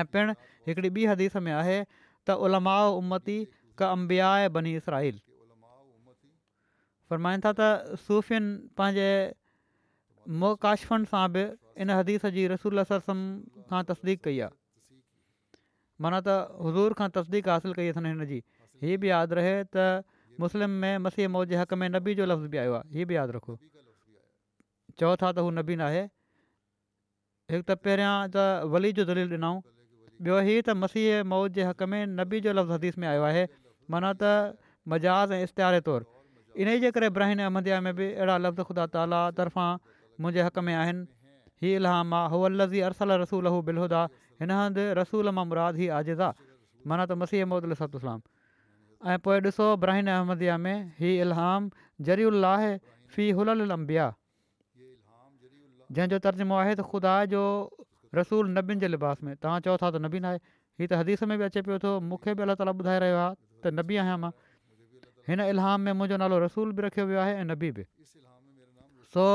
[0.00, 0.32] ऐं पिणु
[0.68, 1.78] हिकिड़ी ॿी हदीस में आहे
[2.26, 3.36] त उलमाओ उम्मती
[3.78, 5.12] क अंबिया बनी इसराहि
[7.10, 8.44] फ़रमाइनि था त सूफ़िन
[8.78, 9.10] पंहिंजे
[10.44, 11.44] मोहकाशन सां बि
[11.84, 13.18] इन हदीस जी रसूल ससम
[13.72, 14.54] खां तसदीक़ु कई आहे
[16.00, 16.28] माना त
[16.66, 18.38] हज़ूर खां तस्दीक हासिलु कई अथनि हिन जी
[18.84, 19.86] हीअ बि यादि रहे त
[20.44, 23.16] मुस्लिम में मसीह मौज जे हक़ में नबी जो लफ़्ज़ बि आयो आहे हीअ बि
[23.16, 23.56] यादि रखो
[25.00, 26.02] चओ था त हू नबी न आहे
[27.54, 29.62] हिकु त पहिरियां त वली जो दलील ॾिनऊं
[30.28, 33.44] ॿियो ही त मसीह मौज जे हक़ में नबी जो लफ़्ज़ हदीस में आयो आहे
[33.94, 36.12] माना त मजाज़ ऐं इश्तिहारे तौरु
[36.64, 39.70] इन ई जे करे ब्राहिन अहमदिया में बि अहिड़ा लफ़्ज़ ख़ुदा ताला तर्फ़ां
[40.24, 41.08] मुंहिंजे हक़ में आहिनि
[41.64, 44.00] हीअ इलाह मां हो अलज़ी अरसल रसूल रसूलहू बिलहुदा
[44.40, 46.28] हिन हंधि रसूल मां मुराद हीउ आज़िज़ा
[46.90, 48.20] माना त मसीह अहमद अलसतलाम
[49.12, 51.70] ऐं पोइ ॾिसो ब्राहिन अहमदिया में हीउ इलहाम
[52.08, 52.44] जरी उल
[53.16, 54.06] फी हुलल लंबिया
[55.96, 57.42] जंहिंजो तर्जुमो आहे त ख़ुदा जो
[58.20, 61.36] रसूल नबीन जे लिबास में तव्हां चओ था त नबीन आहे हीउ त हदीस में
[61.42, 64.32] बि अचे पियो थो मूंखे बि अलाह ताला ॿुधाए रहियो आहे त नबी आहियां मां
[65.30, 67.84] हिन इलहाम में मुंहिंजो नालो रसूल बि रखियो वियो आहे ऐं नबी बि
[69.16, 69.26] सो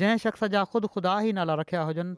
[0.00, 2.12] जंहिं शख़्स जा ख़ुदि ख़ुदा ई नाला रखिया हुजनि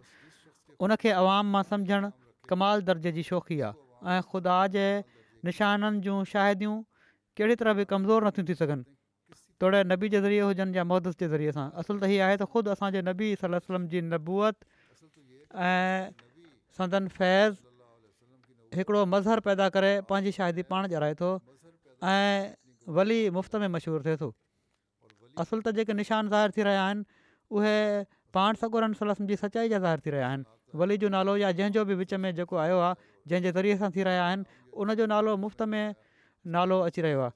[0.86, 2.08] उनखे आवाम मां सम्झणु
[2.50, 4.84] कमाल दर्जे जी शौक़ी आहे ऐं ख़ुदा जे
[5.48, 6.76] निशाननि जूं शाइदियूं
[7.38, 8.84] कहिड़ी तरह बि कमज़ोर नथियूं थी सघनि
[9.62, 12.46] तोड़े नबी जे ज़रिए हुजनि या महदस जे ज़रिए सां असुल त इहा आहे त
[12.52, 14.68] ख़ुदि असांजे नबी वसलम जी नबूअत
[15.68, 16.12] ऐं
[16.78, 17.56] संदन फैज़
[18.80, 21.32] हिकिड़ो मज़हर पैदा करे पंहिंजी शाहिदी पाण जड़ाए थो
[22.12, 22.52] ऐं
[23.00, 24.30] वली मुफ़्त में मशहूरु थिए थो
[25.46, 27.04] असुलु त जेके निशान ज़ाहिर थी रहिया आहिनि
[27.60, 27.74] उहे
[28.38, 31.85] पाण सगुरनि सलाह जी सचाई जा ज़ाहिर थी रहिया आहिनि वली जो नालो या जंहिंजो
[31.90, 32.94] बि विच में जेको आयो आहे
[33.31, 34.44] जंहिंजे ज़रिए सां थी रहिया आहिनि
[34.85, 35.94] उनजो नालो मुफ़्त में
[36.57, 37.33] नालो अची रहियो आहे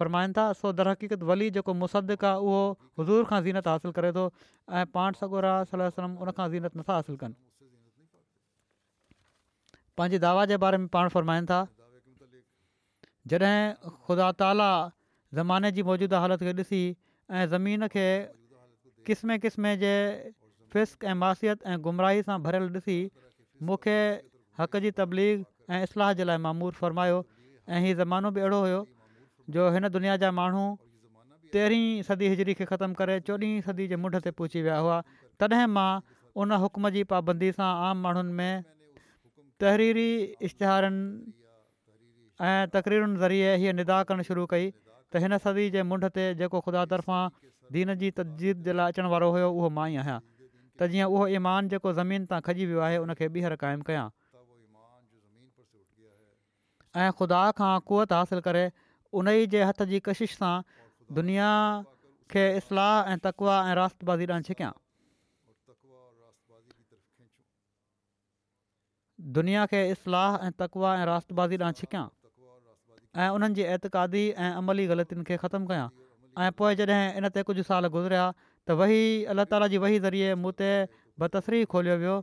[0.00, 2.62] फ़र्माइनि था सो दर हक़ीक़त वली जेको मुसद आहे उहो
[3.00, 4.24] हज़ूर खां ज़ीनत हासिलु करे थो
[4.72, 7.36] ऐं पाण सगोर आहे उनखां ज़ीनत नथा हासिलु कनि
[10.00, 11.60] पंहिंजी दावा जे बारे में पाण फ़र्माइनि था
[13.32, 14.70] जॾहिं ख़ुदा ताला
[15.40, 16.82] ज़माने जी मौजूदा हालति खे ॾिसी
[17.30, 18.06] ऐं ज़मीन खे
[19.06, 19.94] किस्म किस्म जे
[20.76, 22.96] फ़िस्क ऐं मासियत ऐं गुमराही सां भरियलु ॾिसी
[23.68, 23.92] मूंखे
[24.60, 27.20] हक़ जी तबलीग ऐं इस्लाह जे लाइ मां मूर्त फ़रमायो
[27.76, 28.80] ऐं हीउ ज़मानो बि अहिड़ो हुयो
[29.56, 30.64] जो हिन दुनिया जा माण्हू
[31.56, 35.00] तेरहीं सदी हिजरी खे ख़तमु करे चोॾहीं सदी जे मुंड ते पहुची विया हुआ
[35.44, 35.86] तॾहिं मां
[36.44, 38.68] उन हुकम जी पाबंदी सां आम माण्हुनि में
[39.66, 40.06] तहरीरी
[40.50, 41.08] इश्तिहारनि
[42.52, 46.64] ऐं तकरीरुनि ज़रिए हीअ निदा करणु शुरू कई त हिन सदी जे मुंड ते जेको
[46.70, 47.26] ख़ुदा तर्फ़ां
[47.78, 50.22] दीन जी तजदीद जे लाइ अचण वारो हुयो उहो मां ई आहियां
[50.80, 54.06] त जीअं उहो ईमान जेको ज़मीन तां खॼी वियो आहे उनखे ॿीहर क़ाइमु कयां
[57.04, 58.64] ऐं ख़ुदा खां क़वत हासिलु करे
[59.20, 60.50] उन ई जे हथ जी कशिश सां
[61.18, 61.48] दुनिया
[62.34, 64.72] खे इस्लाह ऐं तकवा ऐं राष्टबाज़ी ॾांहुं छिकियां
[69.38, 72.04] दुनिया खे इस्लाह ऐं तकवा ऐं राष्टबाज़ी ॾांहुं छिकियां
[73.24, 75.88] ऐं उन्हनि जी ऐं अमली ग़लतियुनि खे ख़तमु कयां
[76.46, 78.26] ऐं पोइ जॾहिं इन ते कुझु साल गुज़रिया
[78.68, 79.00] त वही
[79.32, 80.68] अलाह ताला जी वही ज़रिए मूं ते
[81.22, 82.14] बदसरी खोलियो वियो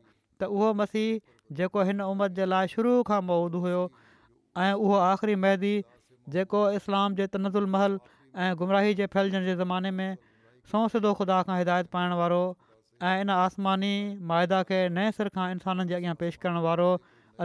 [0.41, 1.21] त उहो मसीह
[1.59, 3.83] जेको हिन उमर जे लाइ शुरू खां मौददु हुयो
[4.63, 5.71] ऐं उहो आख़िरी महदी
[6.35, 7.27] जेको इस्लाम जे
[7.75, 7.95] महल
[8.43, 10.17] ऐं गुमराही जे फैलजण जे ज़माने में
[10.73, 12.41] सौ सिदो ख़ुदा खां हिदायत पाइण वारो
[13.21, 13.93] इन आसमानी
[14.33, 16.89] माइदा खे नए सिर खां इंसाननि जे अॻियां पेश करण वारो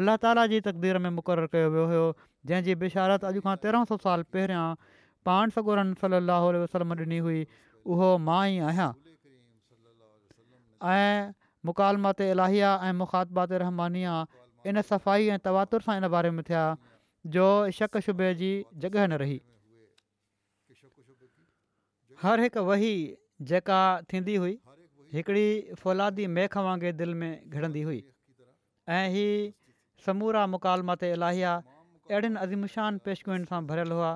[0.02, 2.06] अलाह ताला जी तक़दीर में मुक़ररु कयो वियो हुयो
[2.50, 4.66] जंहिंजी बिशारत अॼु खां तेरहं सौ साल पहिरियां
[5.30, 7.40] पाण सॻोरनि सली वसलम ॾिनी हुई
[7.86, 8.92] उहो मां ई आहियां
[10.92, 11.32] ऐं
[11.70, 14.14] मुकालमात इलाहिया ऐं मुखातबात रहमानिया
[14.70, 16.64] इन सफ़ाई ऐं तवातुर सां इन बारे में थिया
[17.36, 17.46] जो
[17.78, 18.50] शक शुबे जी
[18.84, 19.38] जॻह न रही
[22.22, 22.92] हर हिकु वही
[23.50, 23.80] जेका
[24.12, 24.56] थींदी हुई
[25.16, 28.00] हिकिड़ी फौलादी मेख वांगुरु दिलि में घिड़ंदी हुई
[28.96, 29.30] ऐं हीअ
[30.06, 31.52] समूरा मुकालमात इलाहिया
[32.10, 34.12] अहिड़ेनि अज़ीमशान पेशकुनि सां भरियलु हुआ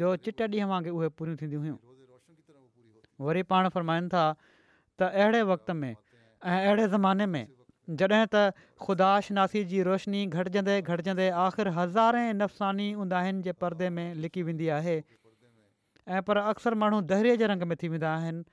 [0.00, 1.76] जो चिट ॾींहं वांगुरु उहे पूरियूं थींदियूं हुयूं
[3.26, 4.22] वरी पाण فرمائن था
[5.00, 7.42] त अहिड़े वक़्त में ऐं अहिड़े ज़माने में
[8.02, 8.44] जॾहिं त
[8.86, 14.42] ख़ुदाश नासी जी रोशनी घटिजंदे घटिजंदे आख़िरि हज़ारे नफ़्सानी हूंदा आहिनि जे परदे में लिकी
[14.48, 18.44] वेंदी आहे ऐं पर अक्सर माण्हू दहिरीअ जे रंग में थी वेंदा आहिनि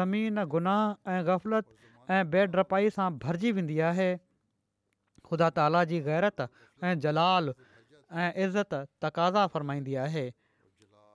[0.00, 4.08] ज़मीन गुनाह ऐं ग़फ़लत ऐं बेड्रपाई सां भरिजी वेंदी आहे
[5.30, 6.48] ख़ुदा ताला जी ग़ैरत
[6.90, 7.52] ऐं जलाल
[8.26, 9.46] ऐं इज़त तक़ाज़ा
[10.08, 10.26] आहे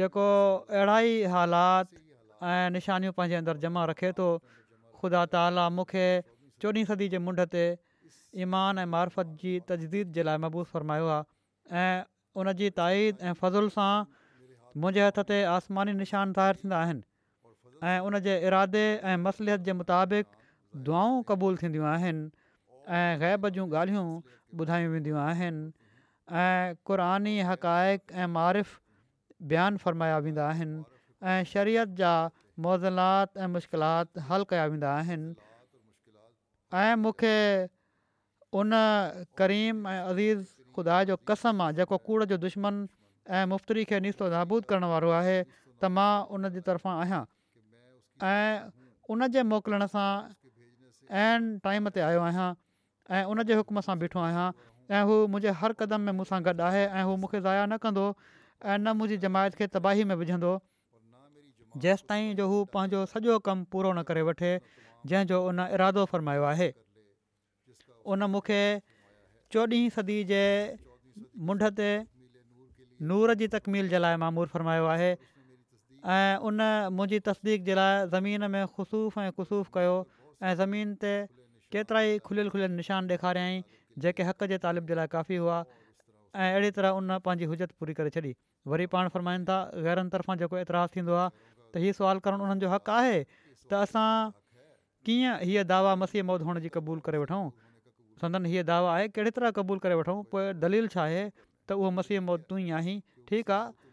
[0.00, 0.26] जेको
[0.76, 2.00] अहिड़ा ई हालात
[2.52, 4.28] ऐं निशानियूं पंहिंजे अंदरु जमा रखे थो
[5.02, 6.06] ख़ुदा तालि मूंखे
[6.64, 7.64] चोॾहीं सदी जे मुंड ते
[8.46, 12.04] ईमान ऐं मार्फत जी तजदीद जे लाइ महबूस फ़रमायो आहे ऐं
[12.40, 13.92] उन जी ताईद ऐं फज़ुल सां
[14.82, 17.04] मुंहिंजे हथ ते आसमानी निशान ज़ाहिर थींदा आहिनि
[17.82, 20.26] ऐं उन इरादे ऐं मसलियत जे मुताबिक़
[20.88, 22.30] दुआऊं क़बूलु थींदियूं आहिनि
[23.22, 24.04] ग़ैब जूं ॻाल्हियूं
[24.60, 25.62] ॿुधायूं वेंदियूं आहिनि
[26.42, 27.00] ऐं क़ुर
[27.50, 28.78] हक़ाइक़ु ऐं मारिफ़ु
[29.52, 30.84] बयानु फ़रमाया वेंदा आहिनि
[31.32, 32.12] ऐं शरीयत जा
[32.66, 35.34] मोज़िलाति ऐं मुश्किलात हलु कया वेंदा आहिनि
[38.62, 38.72] उन
[39.38, 42.86] करीम ऐं अज़ीज़ ख़ुदा जो कसम आहे जेको कूड़ जो दुश्मन
[43.36, 45.38] ऐं मुफ़्तरी खे निस्तो नाबूद करण वारो आहे
[45.94, 47.24] मां उन जी तरफ़ां
[48.22, 48.70] ऐं
[49.10, 50.08] उन जे मोकिलण सां
[51.22, 52.50] ऐं टाइम ते आयो आहियां
[53.18, 54.44] ऐं उन जे हुकम सां बीठो आहियां
[54.98, 58.04] ऐं हू मुंहिंजे हर क़दम में मूंसां गॾु आहे ऐं हू मूंखे ज़ाया न कंदो
[58.12, 60.52] ऐं न मुंहिंजी जमायत खे तबाही में विझंदो
[61.84, 64.52] जेसि ताईं जो हू पंहिंजो सॼो कमु पूरो न करे वठे
[65.12, 66.70] जंहिंजो उन इरादो फ़रमायो आहे
[68.14, 68.62] उन मूंखे
[69.56, 70.42] चोॾहीं सदी जे
[71.50, 71.90] मुंड ते
[73.12, 74.90] नूर जी तकमील जे लाइ फ़रमायो
[76.02, 76.60] उन
[76.92, 79.96] मुंहिंजी तस्दीक जे लाइ ज़मीन में ख़ुसूफ़ ऐं कुसूफ़ु कयो
[80.42, 81.12] ऐं ज़मीन ते
[81.70, 83.62] केतिरा ई खुलियल खुलियल निशान ॾेखारियाईं
[84.02, 85.58] जेके हक़ जे तालिब जे लाइ काफ़ी हुआ
[86.34, 88.34] ऐं अहिड़ी तरह उन पंहिंजी हुजत पूरी करे छॾी
[88.74, 91.30] वरी पाण फ़र्माईनि था गैरनि तर्फ़ां जेको एतिराज़ु थींदो आहे
[91.74, 94.04] त हीअ सुवालु करणु उन्हनि जो हक़ु आहे त असां
[95.08, 97.44] कीअं हीअ दावा मसीह मौत हुअण जी क़बूलु करे वठूं
[98.24, 101.22] संदन हीअ दावा आहे कहिड़ी तरह क़बूलु करे वठूं पोइ दलील छा आहे
[101.68, 103.00] त उहो मसीह मौत तूं ई आहीं
[103.32, 103.90] ठीकु आहे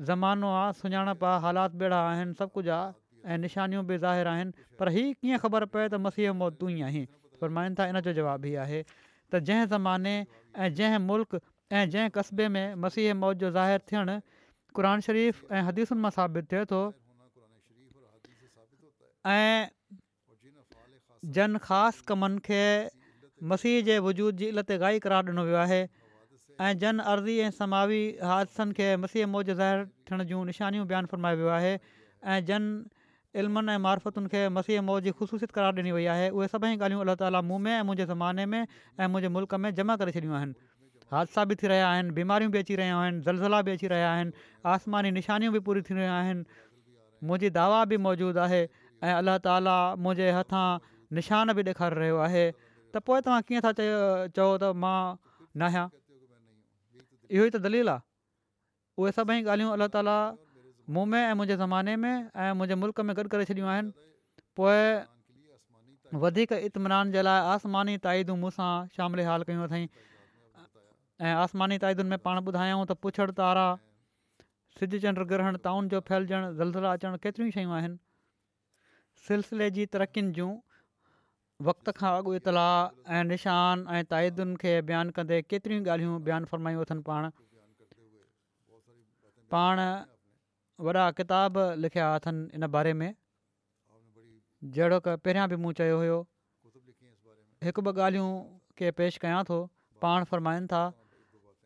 [0.00, 4.26] ज़मानो आहे सुञाणप आहे हालात बि अहिड़ा आहिनि सभु कुझु आहे ऐं निशानियूं बि ज़ाहिर
[4.28, 7.04] आहिनि पर हीउ कीअं ख़बर पए त मसीह मौत तूं ई आहीं
[7.42, 10.14] फरमाइनि था इन जो जवाबु ई आहे त जंहिं ज़माने
[10.64, 14.18] ऐं जंहिं मुल्क़ ऐं जंहिं कस्बे में मसीह मौत जो ज़ाहिर थियणु
[14.76, 16.84] क़ुर शरीफ़ ऐं हदीसुनि मां साबित थिए थो
[19.38, 19.66] ऐं
[21.38, 22.62] जन ख़ासि कमनि खे
[23.54, 25.82] मसीह जे वजूद जी गाई करार ॾिनो वियो आहे
[26.60, 31.06] ऐं जन अर्ज़ी ऐं समावी हादसनि खे मसीह मौज जे ज़हरु थियण जूं निशानियूं बयानु
[31.12, 32.68] फ़रमाए वियो आहे ऐं जन
[33.42, 37.00] इल्मनि ऐं मारफतुनि खे मसीह मौज जी ख़ुशूसियत करार ॾिनी वई आहे उहे सभई ॻाल्हियूं
[37.06, 40.36] अलाह ताला मूं में ऐं मुंहिंजे ज़माने में ऐं मुंहिंजे मुल्क में जमा करे छॾियूं
[40.42, 40.54] आहिनि
[41.16, 44.46] हादसा बि थी रहिया आहिनि बीमारियूं बि अची रहियूं आहिनि ज़लज़ला बि अची रहिया आहिनि
[44.76, 46.62] आसमानी निशानियूं बि पूरी थी रहियूं आहिनि
[47.30, 49.74] मुंहिंजी दावा बि मौजूदु आहे ऐं अलाह ताला
[50.06, 50.62] मुंहिंजे हथां
[51.20, 53.74] निशान बि ॾेखारे रहियो आहे त पोइ तव्हां कीअं था
[54.40, 54.96] चयो त मां
[57.32, 58.02] इहो ई त दलील आहे
[59.02, 60.16] उहे सभई ॻाल्हियूं अलाह ताला
[60.96, 63.92] मूं में ऐं मुंहिंजे ज़माने में ऐं मुंहिंजे मुल्क़ में गॾु करे छॾियूं आहिनि
[64.60, 64.82] पोइ
[66.24, 72.20] वधीक इतमिनान जे लाइ आसमानी ताइदूं मूंसां शामिल हाल कयूं अथई ऐं आसमानी ताइदुनि में
[72.28, 73.66] पाण ॿुधायूं त पुछड़ तारा
[74.78, 77.98] सिज चंड ग्रहण ताउन जो फैलजणु ज़लज़ला अचणु केतिरियूं शयूं आहिनि
[79.26, 80.52] सिलसिले जी तरक़ियुनि
[81.62, 86.80] वक़्त खां अॻु اطلاع ऐं निशान ऐं ताइदुनि खे बयानु कंदे केतिरियूं ॻाल्हियूं बयानु फ़रमायूं
[86.84, 87.28] अथनि पाण
[89.54, 89.80] पाण
[90.86, 93.14] वॾा किताब लिखिया अथनि इन बारे में
[94.64, 96.18] जहिड़ो क पहिरियां बि मूं चयो हुयो
[97.64, 98.32] हिकु ॿ ॻाल्हियूं
[98.78, 99.58] के पेश कयां थो
[100.06, 100.82] पाण फ़रमाइनि था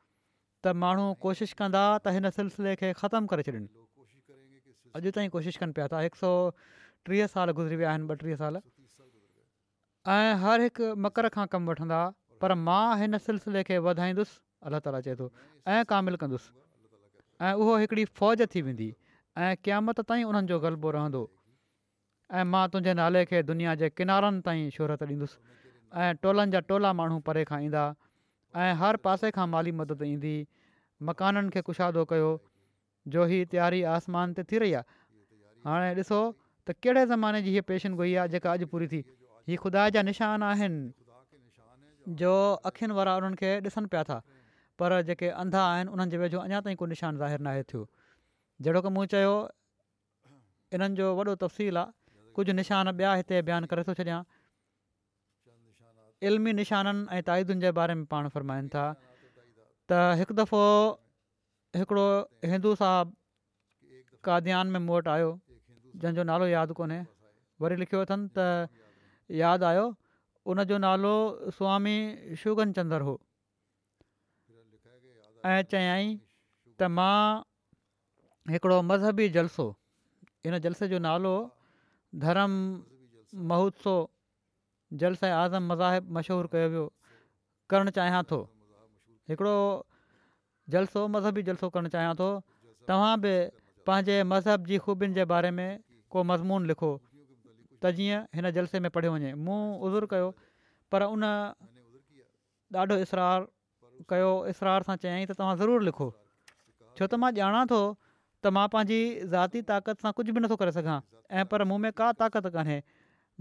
[0.64, 3.66] त माण्हू कोशिशि कंदा त हिन सिलसिले खे ख़तमु करे छॾिन
[5.00, 6.32] अॼु ताईं कोशिशि कनि पिया था हिकु सौ
[7.08, 8.60] टीह साल गुज़री विया आहिनि ॿटीह साल
[10.16, 12.00] ऐं हर हिकु मकर खां कमु वठंदा
[12.44, 14.36] पर मां हिन सिलसिले खे वधाईंदुसि
[14.70, 15.30] अलाह ताला चए थो
[15.76, 16.52] ऐं कामिलु कंदुसि
[17.50, 17.80] ऐं उहो
[18.22, 18.90] फ़ौज थी वेंदी
[19.46, 21.22] ऐं क़यामत ताईं उन्हनि जो ग़लबो रहंदो
[22.40, 25.60] ऐं मां तुंहिंजे नाले खे दुनिया जे किनारनि ताईं शोहरत ॾींदुसि
[26.04, 27.64] ऐं टोलनि जा टोला माण्हू परे खां
[28.56, 30.36] ऐं हर पासे खां माली मदद ईंदी
[31.10, 32.30] मकाननि खे कुशादो कयो
[33.16, 34.98] जो ही तयारी आसमान ते थी रही आहे
[35.70, 36.22] हाणे ॾिसो
[36.68, 39.02] त कहिड़े ज़माने जी हीअ पेशन गोई आहे जेका अॼु पूरी थी
[39.48, 40.92] हीअ ख़ुदा जा निशान आहिनि
[42.22, 42.34] जो
[42.72, 44.20] अखियुनि वारा उन्हनि खे ॾिसनि पिया था
[44.80, 47.86] पर जेके अंधा आहिनि उन्हनि जे वेझो अञा ताईं को ज़ाहिर न थियो
[48.68, 49.34] जेड़ो की मूं चयो
[50.78, 51.98] इन्हनि जो वॾो तफ़सील आहे
[52.36, 54.22] कुझु निशान ॿिया हिते बयानु करे थो छॾियां
[56.28, 58.84] इल्मी निशाननि ऐं ताइदुनि जे बारे में पाण फ़रमाईनि था
[59.90, 60.64] त हिकु दफ़ो
[61.80, 62.08] हिकिड़ो
[62.52, 63.16] हिंदू साहबु
[64.28, 65.30] काद्यान में मूं वटि आयो
[66.02, 67.00] जंहिंजो नालो यादि कोन्हे
[67.62, 68.38] वरी लिखियो अथनि त
[69.44, 69.86] यादि आयो
[70.52, 71.14] उनजो नालो
[71.58, 71.96] स्वामी
[72.44, 73.16] शुगन चंद्र हो
[75.54, 76.06] ऐं चयाई
[76.76, 77.18] त मां
[78.56, 79.66] हिकिड़ो मज़हबी जलसो
[80.46, 81.34] हिन जलसे जो नालो
[82.28, 82.52] धरम
[83.52, 83.98] महोत्सव
[84.98, 86.86] जलस आज़म मज़ाहिब मशहूरु कयो वियो
[87.70, 88.38] करणु चाहियां थो
[89.32, 89.58] हिकिड़ो
[90.76, 92.30] जलसो मज़हबी जलसो करणु चाहियां थो
[92.92, 93.34] तव्हां बि
[93.90, 95.70] पंहिंजे मज़हब जी ख़ूबियुनि जे बारे में
[96.16, 96.90] को मज़मून लिखो
[97.84, 100.32] त जीअं हिन जलसे में पढ़ियो वञे मूं उज़ कयो
[100.92, 101.24] पर उन
[102.82, 103.46] ॾाढो इसरार
[104.14, 108.66] कयो इसरार सां चयई त तव्हां ज़रूरु लिखो छो त मां ॼाणा थो त मां
[108.78, 109.00] पंहिंजी
[109.36, 110.98] ज़ाती ताक़त सां कुझु बि नथो करे सघां
[111.40, 112.50] ऐं पर में का ताक़त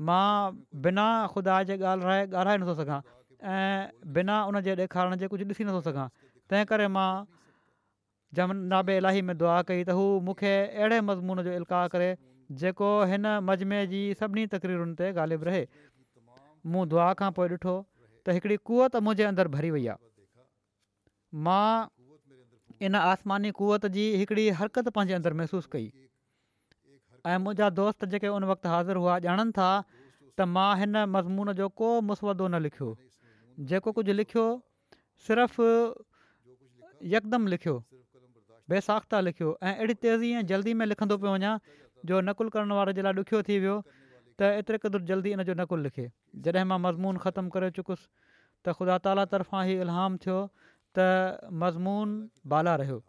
[0.06, 3.00] मां बिना ख़ुदा जे ॻाल्हि राय ॻाल्हाए नथो सघां
[3.52, 6.06] ऐं बिना उन जे ॾेखारण जे कुझु ॾिसी नथो सघां
[6.50, 7.08] तंहिं करे मां
[8.38, 12.08] जमन नाबे इलाही में दुआ कई त हू मूंखे अहिड़े मज़मून जो इल्काउ करे
[12.62, 15.62] जेको हिन मज़मे जी सभिनी तकरीरुनि ते ग़ालिबु रहे
[16.74, 21.68] मूं दुआ खां पोइ ॾिठो त हिकिड़ी कुवत मुंहिंजे अंदरु भरी वई आहे मां
[22.82, 25.90] हिन आसमानी कुवत जी हिकिड़ी हरकत पंहिंजे अंदरु महिसूसु कई
[27.26, 29.68] ऐं मुंहिंजा दोस्त जेके उन वक़्तु हाज़िर हुआ ॼाणनि था
[30.38, 32.90] त मां हिन मज़मून जो को मुसवदो न लिखियो
[33.72, 34.44] जेको कुझु लिखियो
[35.26, 35.66] सिर्फ़ु
[37.14, 37.74] यकदमि लिखियो
[38.70, 41.52] बेसाख़्ता लिखियो ऐं अहिड़ी तेज़ी ऐं जल्दी में लिखंदो पियो वञा
[42.10, 45.54] जो नकुलु करण वारे जे लाइ ॾुखियो थी वियो त एतिरे क़दुरु जल्दी इन जो
[45.62, 46.06] नकुलु लिखे
[46.46, 48.06] जॾहिं मां मज़मून ख़तमु करे चुकुसि
[48.62, 50.38] त ख़ुदा ताला तर्फ़ां ई इलहाम थियो
[50.94, 51.06] त
[51.64, 52.18] मज़मून
[52.54, 53.00] बाला रहियो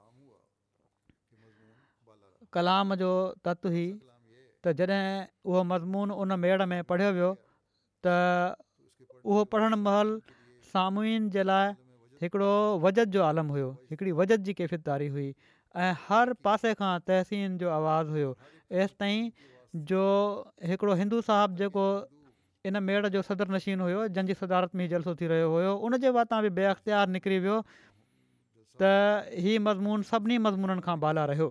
[2.55, 3.09] कलाम जो
[3.47, 3.83] तत्वी
[4.65, 7.29] त जॾहिं उहो मज़मून उन मेड़ में पढ़ियो वियो
[8.07, 8.15] त
[9.23, 10.09] उहो पढ़णु महल
[10.73, 11.73] सामूहनि जे लाइ
[12.23, 12.51] हिकिड़ो
[12.85, 15.27] वजत जो आलम हुयो हिकिड़ी वजत जी कैफ़ितारी हुई
[15.83, 18.31] ऐं हर पासे खां तहसीन जो आवाज़ु हुयो
[18.85, 19.29] एसि ताईं
[19.93, 20.03] जो
[20.71, 21.85] हिकिड़ो हिंदू साहबु जेको
[22.71, 26.41] इन मेड़ जो सदर नशीन हुयो जंहिंजी सदारत में जलसो थी रहियो हुयो उनजे माता
[26.47, 31.49] बि बे अख़्तियारु निकिरी वियो त इहो मज़मून सभिनी मज़मूननि खां भाला रहियो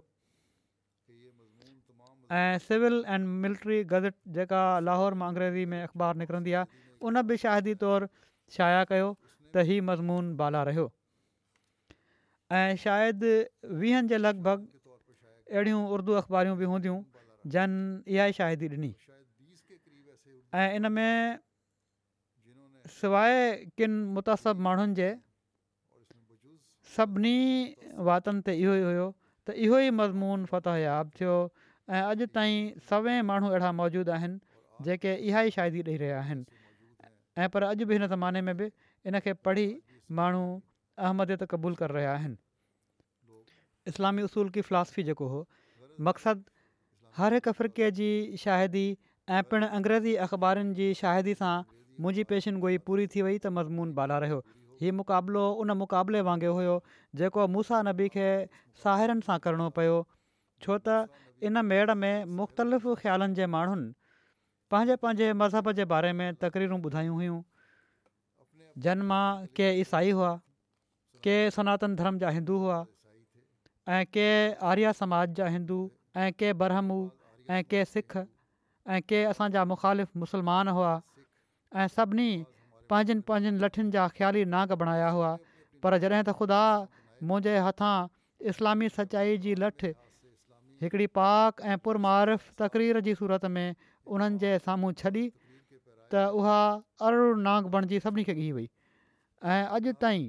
[2.33, 6.67] ऐं सिविल ऐंड मिल्ट्री गज़ट जेका लाहौर मां अंग्रेजी में अख़बार निकिरंदी आहे
[7.09, 8.07] उन बि शाहिदी तौरु
[8.57, 9.09] शाया कयो
[9.55, 10.87] त ई मज़मून बाला रहियो
[12.59, 13.33] ऐं शायदि
[13.81, 14.69] वीहनि जे लॻिभॻि
[15.53, 16.97] अहिड़ियूं उर्दू अख़बारियूं बि हूंदियूं
[17.55, 17.79] जन
[18.17, 18.95] इहा ई शाहिदी ॾिनी
[20.65, 21.39] ऐं इन में
[22.99, 25.09] सवाइ किनि मुतब माण्हुनि जे
[26.99, 27.37] सभिनी
[28.11, 29.09] वातनि ते इहो ई हुयो
[29.47, 31.35] त इहो ई मज़मून फ़तह याबु थियो
[31.91, 32.57] ऐं अॼु ताईं
[32.89, 36.45] सवें माण्हू अहिड़ा मौजूदु आहिनि जेके इहा ई शाइदी ॾेई रहिया आहिनि
[37.45, 38.67] ऐं पर अॼु बि हिन ज़माने में बि
[39.11, 39.65] इनखे पढ़ी
[40.21, 40.43] माण्हू
[41.09, 42.37] अहमदियत क़बूल कर रहिया आहिनि
[43.93, 45.41] इस्लामी उसूल की फिलासफ़ी जेको हो
[46.11, 46.45] मक़सदु
[47.21, 48.11] हर हिक फ़्रके जी
[48.45, 48.85] शाहिदी
[49.39, 51.55] ऐं पिणु अंग्रेज़ी अख़बारुनि जी शाइदी सां
[52.05, 54.43] मुंहिंजी गोई पूरी थी वई त मज़मून बाला रहियो
[54.83, 56.77] इहो मुक़ाबिलो उन मुक़ाबले वांगुरु हुयो
[57.23, 58.29] जेको मूसा नबी खे
[58.85, 59.39] साहेरनि सां
[59.81, 59.97] पियो
[60.65, 61.09] छो त
[61.49, 63.89] इन मेड़ में मुख़्तलिफ़ ख़्यालनि जे माण्हुनि
[64.73, 67.39] पंहिंजे पंहिंजे मज़हब जे बारे में तक़रीरूं ॿुधायूं हुयूं
[68.87, 69.27] जन मां
[69.61, 70.33] के ईसाई हुआ
[71.27, 72.79] के सनातन धर्म जा हिंदू हुआ
[73.99, 74.27] ऐं के
[74.73, 75.79] आर्या समाज जा हिंदू
[76.25, 76.99] ऐं के ब्रह्मू
[77.57, 78.19] ऐं के सिख
[78.87, 80.93] ऐं के असांजा मुख़ालिफ़ मुसलमान हुआ
[81.83, 82.29] ऐं सभिनी
[82.91, 85.31] पंहिंजनि पंहिंजनि लठनि जा ख़्याली नाग बणाया हुआ
[85.87, 86.61] पर जॾहिं त ख़ुदा
[87.31, 87.97] मुंहिंजे हथां
[88.53, 89.91] इस्लामी सचाई जी लठ
[90.83, 93.75] हिकिड़ी पाक ऐं पुरमारिफ़ तक़रीर जी सूरत में
[94.17, 95.25] उन्हनि जे साम्हूं छॾी
[96.15, 96.59] त उहा
[97.09, 98.67] अरिड़नाग बणिजी सभिनी खे ॻीह वई
[99.55, 100.27] ऐं अॼु ताईं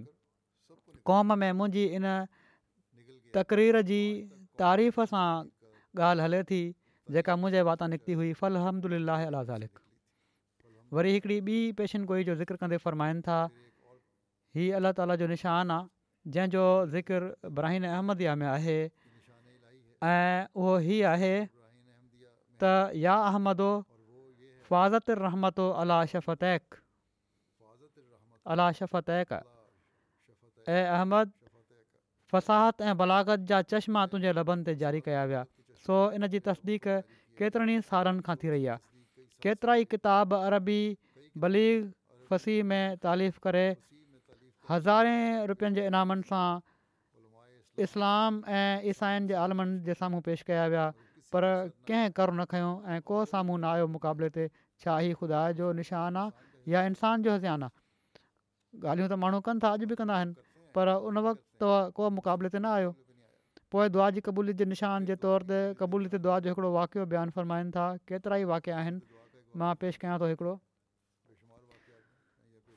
[1.09, 2.05] क़ौम में मुंहिंजी इन
[3.37, 4.01] तक़रीर जी
[4.61, 5.27] तारीफ़ सां
[6.07, 6.61] ॻाल्हि हले थी
[7.17, 9.81] जेका मुंहिंजे वाता निकिती हुई फल अहमद लाहे अला ज़ालिक़
[10.97, 13.37] वरी हिकिड़ी ॿी पेशिनगो जो ज़िक्र कंदे फ़रमाइनि था
[14.57, 16.63] हीउ अलाह ताला जो निशानु आहे जंहिंजो
[16.95, 17.27] ज़िकिर
[17.59, 18.77] ब्राहिन अहमदिया में आहे
[20.03, 22.63] ऐं उहो हीअ आहे त
[22.95, 23.69] या अहमदो
[24.69, 31.31] फ़वाज़त रहमतो अलाश फ़तैक़ाशफ़त ऐं अहमद
[32.31, 35.41] फ़साहत ऐं बलागत जा चश्मा तुंहिंजे लभनि ते जारी कया विया
[35.87, 36.85] सो इन जी तस्दीक
[37.41, 38.81] केतिरनि ई सालनि खां थी रही आहे
[39.45, 40.79] केतिरा ई किताब अरबी
[41.43, 41.77] बलीग
[42.29, 43.65] फसी में तारीफ़ करे
[44.69, 45.15] हज़ारे
[45.53, 46.49] रुपियनि जे इनामनि सां
[47.84, 50.86] इस्लाम ऐं ईसाइन जे आलमनि जे साम्हूं पेश कया विया
[51.36, 51.47] पर
[51.88, 54.47] कंहिं कर न खंयो ऐं को साम्हूं न आयो मुक़ाबले ते
[54.84, 57.77] छा ई ख़ुदा जो निशान आहे या इंसान जो ज़ान आहे
[58.80, 60.17] ॻाल्हियूं त माण्हू कनि था अॼु बि कंदा
[60.77, 61.67] पर उन वक़्तु
[61.99, 62.91] को मुक़ाबले ते न आयो
[63.75, 67.32] पोइ दुआ जी क़बूलीत जे निशान जे तौर ते क़बूलियत दुआ जो हिकिड़ो वाक़ियो बयानु
[67.38, 69.21] फ़रमाइनि था केतिरा ई वाकिया आहिनि
[69.61, 70.53] मां पेश कयां थो हिकिड़ो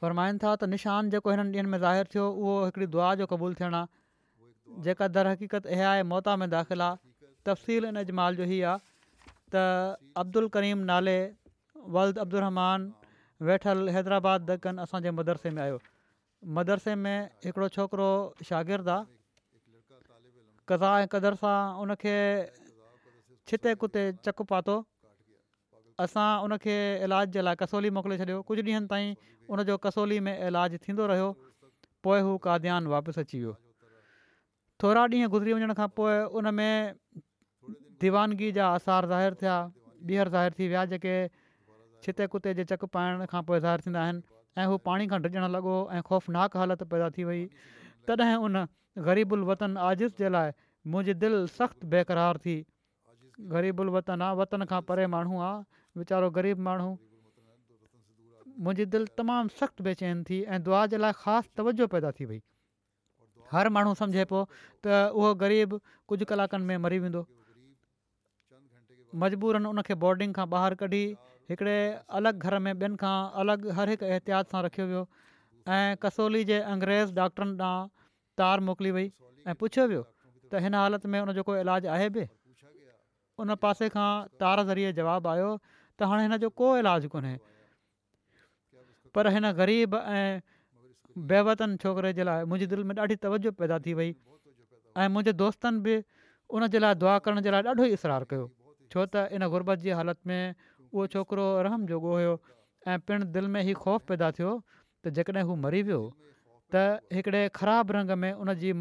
[0.04, 3.84] फ़रमाइनि था त निशानु जेको हिननि में ज़ाहिर थियो उहो हिकिड़ी दुआ जो क़बूलु थियणु
[4.80, 6.96] जेका दर हक़ीक़त इहा आहे मोता में दाख़िलु आहे
[7.46, 8.78] तफ़सील इन जमाल जो इहा आहे
[9.52, 9.54] त
[10.20, 11.18] अब्दुल करीम नाले
[11.96, 12.80] वलद अब्दुमान
[13.48, 15.78] वेठल हैदराबाद द कनि असांजे मदरसे में आयो
[16.56, 17.16] मदरसे में
[17.46, 18.10] हिकिड़ो छोकिरो
[18.48, 19.04] शागिर्दु आहे
[20.68, 22.16] कज़ा ऐं क़दर सां उनखे
[23.48, 24.76] छिते कुते चकु पातो
[26.04, 26.76] असां उनखे
[27.08, 29.08] इलाज जे लाइ कसोली मोकिले छॾियो कुझु ॾींहनि ताईं
[29.52, 31.28] उनजो कसोली में इलाजु थींदो रहियो
[32.06, 33.54] पोइ हू काद्यानु वापसि अची वियो
[34.82, 36.94] थोरा ॾींहं गुज़री वञण खां पोइ उन में
[38.04, 39.56] दीवानगी जा आसार ज़ाहिर थिया
[40.06, 41.12] ॿीहर ज़ाहिरु थी विया जेके
[42.06, 44.22] छिते कुते जे चकु पाइण खां पोइ ज़ाहिर थींदा आहिनि
[44.62, 47.44] ऐं हू पाणी खां डिॼणु लॻो ऐं ख़ौफ़नाक हालति पैदा थी वई
[48.10, 48.64] तॾहिं उन
[49.10, 50.50] ग़रीबुल वतन आजिश जे लाइ
[50.94, 52.56] मुंहिंजी दिलि सख़्तु बेक़रारु थी
[53.56, 56.90] ग़रीबु वतन आहे वतन खां परे माण्हू आहे वीचारो ग़रीब माण्हू
[58.60, 62.42] मुंहिंजी दिलि तमामु सख़्तु बेचैन थी ऐं दुआ जे लाइ ख़ासि तवजो पैदा थी वई
[63.52, 64.42] हर माण्हू सम्झे पियो
[64.84, 64.88] त
[65.20, 65.78] उहो ग़रीब
[66.10, 67.22] कुझु कलाकनि में मरी वेंदो
[69.24, 71.02] मजबूरनि उनखे बोर्डिंग खां ॿाहिरि कढी
[71.52, 71.76] हिकिड़े
[72.20, 75.02] अलॻि घर में ॿियनि खां अलॻि हर हिकु एहतियात सां रखियो वियो
[75.76, 77.82] ऐं कसोली जे अंग्रेज़ डॉक्टरनि ॾांहुं
[78.42, 79.08] तार मोकिली वई
[79.52, 82.24] ऐं पुछियो वियो त हिन हालति में हुनजो को इलाजु आहे बि
[83.44, 84.08] उन पासे खां
[84.44, 87.36] तार ज़रिए जवाबु आयो त हाणे हिन जो को इलाजु कोन्हे
[89.18, 90.26] पर हिन ग़रीब ऐं
[91.18, 94.08] बेवतन छोकिरे जे लाइ मुंहिंजी दिलि में ॾाढी तवजो पैदा थी वई
[94.96, 95.94] ऐं मुंहिंजे दोस्तनि बि
[96.50, 98.46] उनजे लाइ दुआ करण जे लाइ ॾाढो ई इसरारु कयो
[98.92, 100.54] छो त इन गुरबत जी हालति में
[100.92, 102.32] उहो छोकिरो रहम जोगो हुयो
[102.88, 104.52] ऐं पिणु दिलि में ई ख़ौफ़ पैदा थियो
[105.04, 106.00] त जेकॾहिं हू मरी वियो
[106.74, 106.84] त
[107.18, 108.72] हिकिड़े ख़राबु रंग में उन जी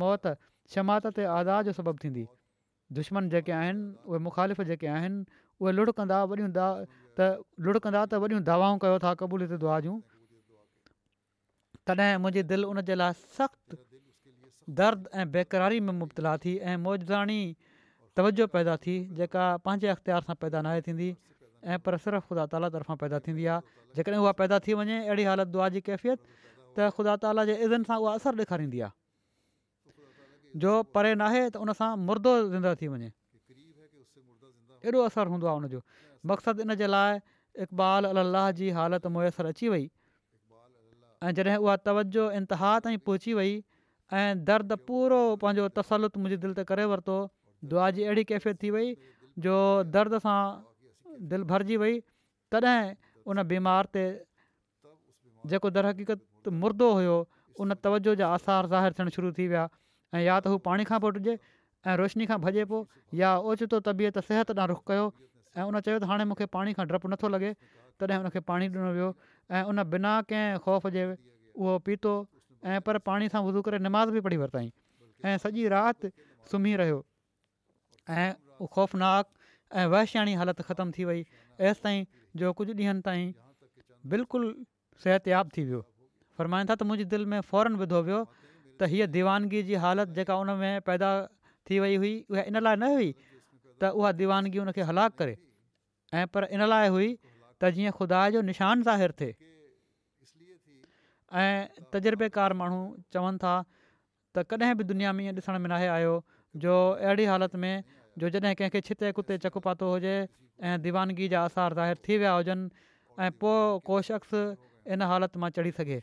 [0.71, 2.25] शमात ते आदा जो सबबु थींदी
[2.97, 5.23] दुश्मन जेके आहिनि उहे मुखालिफ़ जेके आहिनि
[5.61, 6.67] उहे लुड़कंदा वॾियूं दा
[7.19, 7.27] त
[7.67, 9.13] लुड़कंदा त वॾियूं दवाऊं कयो था
[9.63, 9.97] दुआ जूं
[11.99, 13.75] तॾहिं मुंहिंजी दिलि उनजे लाइ सख़्तु
[14.79, 17.41] दर्दु ऐं बेक़रारी में मुबतला थी ऐं मोजाणी
[18.15, 21.09] तवजो पैदा थी जेका पंहिंजे अख़्तियार सां पैदा न आहे थींदी
[21.63, 23.61] ऐं पर सिर्फ़ु ख़ुदा ताल तरफ़ां पैदा थींदी आहे
[23.95, 26.19] जेकॾहिं उहा पैदा थी वञे अहिड़ी हालति दुआ जी कैफ़ियत
[26.75, 28.93] त ख़ुदा ताला जे इज़नि सां उहा असरु ॾेखारींदी आहे
[30.65, 33.11] जो परे नाहे त उन सां मुर्दो ज़िंदा थी वञे
[34.89, 35.81] एॾो असरु हूंदो आहे उनजो
[36.33, 37.19] मक़सदु इन जे लाइ
[37.67, 39.87] इक़बाल अलाह जी हालति मुयसरु अची वई
[41.23, 43.51] ऐं जॾहिं उहा तवजो इंतिहा ताईं पहुची वई
[44.19, 47.17] ऐं दर्द पूरो पंहिंजो तसलत मुंहिंजी दिलि ते करे वरितो
[47.73, 48.89] दुआ जी अहिड़ी कैफ़ियत थी वई
[49.45, 49.57] जो
[49.97, 50.37] दर्द सां
[51.33, 51.99] दिलि भरिजी वई
[52.55, 52.79] तॾहिं
[53.33, 54.05] उन बीमार ते
[55.53, 57.15] जेको दरहकीक़त मुर्दो हुयो
[57.65, 60.99] उन तवजो जा आसार ज़ाहिर थियण शुरू थी विया ऐं या त हू पाणी खां
[61.05, 65.79] पुटिजे ऐं रोशनी खां भॼे पोइ या ओचितो तबियत सिहत ॾांहुं रुख कयो ऐं उन
[65.87, 67.53] चयो त हाणे मूंखे पाणी खां डपु नथो लॻे
[67.99, 69.09] तॾहिं हुनखे पाणी ॾिनो वियो
[69.55, 71.03] ऐं उन बिना कंहिं ख़ौफ़ जे
[71.55, 72.13] उहो पीतो
[72.65, 74.71] ऐं पर पाणी सां वज़ू करे निमाज़ बि पढ़ी वरितईं
[75.31, 76.09] ऐं सॼी राति
[76.51, 76.99] सुम्ही रहियो
[78.09, 78.31] ऐं
[78.71, 79.25] ख़ौफ़नाक
[79.81, 81.25] ऐं वैश्याणी हालति ख़तमु थी वई
[81.71, 82.05] ऐसि ताईं
[82.43, 83.29] जो कुझु ॾींहनि ताईं
[84.13, 84.49] बिल्कुलु
[85.05, 85.83] सिहत थी वियो
[86.37, 88.21] फरमाईंदा त मुंहिंजी दिलि में फ़ौरन विधो वियो
[88.79, 91.09] त हीअ दीवानगी जी हालति जेका उन में पैदा
[91.69, 93.09] थी वई हुई उहा इन लाइ न हुई
[93.77, 95.33] त उहा दीवानगी उनखे हलाकु करे
[96.21, 97.09] ऐं पर इन लाइ हुई
[97.61, 99.35] त जीअं ख़ुदा जो निशान ज़ाहिर थिए
[101.41, 102.79] ऐं तजुर्बेकार माण्हू
[103.15, 103.55] चवनि था
[104.37, 106.15] त कॾहिं बि दुनिया में ईअं ॾिसण में न आहे आयो
[106.65, 107.83] जो अहिड़ी हालति में
[108.23, 110.15] जो जॾहिं कंहिंखे छिते कुते चकु पातो हुजे
[110.69, 112.89] ऐं दीवानगी जा असार ज़ाहिर थी विया हुजनि
[113.25, 114.33] ऐं पोइ को शख़्स
[114.95, 115.99] इन हालति मां चढ़ी सघे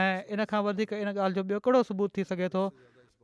[0.00, 2.62] ऐं इन खां वधीक इन ॻाल्हि जो ॿियो कहिड़ो सबूत थी सघे थो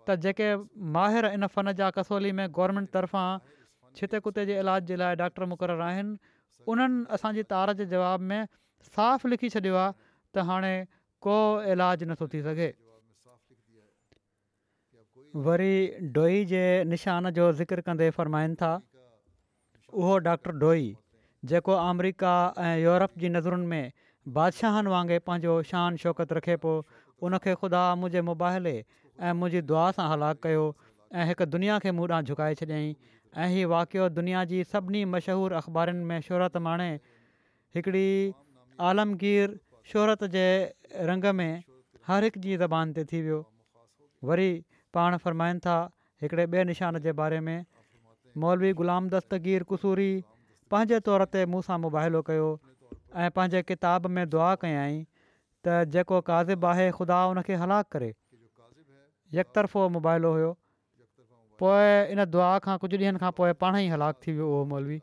[0.09, 0.51] त जेके
[0.99, 5.51] माहिर इन फन जा कसोली में गवर्मेंट तरफ़ां छिते कुते जे इलाज जे लाइ डॉक्टर
[5.55, 6.17] मुक़ररु आहिनि
[6.69, 8.45] उन्हनि असांजी तार जे जवाब में
[8.97, 9.93] साफ़ लिखी छॾियो आहे
[10.35, 10.85] त हाणे
[11.27, 11.35] को
[11.73, 12.71] इलाजु नथो थी सघे
[15.47, 18.73] वरी डोई जे निशान जो ज़िक्र कंदे फ़रमाईनि था
[19.93, 20.95] उहो डॉक्टर डोई
[21.51, 23.93] जेको अमरिका ऐं यूरोप जी नज़रुनि में
[24.39, 26.73] बादशाहनि वांगुरु पंहिंजो शान शौक़त रखे पियो
[27.27, 30.65] उन ख़ुदा मुंहिंजे मुबाइले ऐं मुंहिंजी दुआ सां हलाकु कयो
[31.21, 32.93] ऐं हिकु दुनिया खे मूं ॾांहुं झुकाए छॾियाईं
[33.39, 36.89] ऐं हीअ वाक़ियो दुनिया जी सभिनी मशहूरु अख़बारनि में शोहरत माणे
[37.77, 38.35] हिकिड़ी
[38.89, 39.59] आलमगीर
[39.93, 40.47] शोहरत जे
[41.11, 41.63] रंग में
[42.07, 43.39] हर हिकु जी ज़बान ते थी वियो
[44.31, 44.49] वरी
[44.99, 45.77] पाण फ़रमाइनि था
[46.23, 47.57] हिकिड़े ॿिए निशान जे बारे में
[48.47, 50.09] मौलवी ग़ुलाम दस्तगीर कुसूरी
[50.75, 52.49] पंहिंजे तौर ते मूं सां मुबाहिलो कयो
[53.25, 54.99] ऐं पंहिंजे किताब में दुआ कयाई
[55.67, 58.11] त जेको काज़िब आहे ख़ुदा उन खे हलाक करे
[59.39, 60.53] यकतरफ़ो मुबाइलो हुयो
[61.61, 64.95] पोइ इन दुआ खां कुझु ॾींहनि खां पोइ पाण ई हलाकु थी वियो उहो मौलवी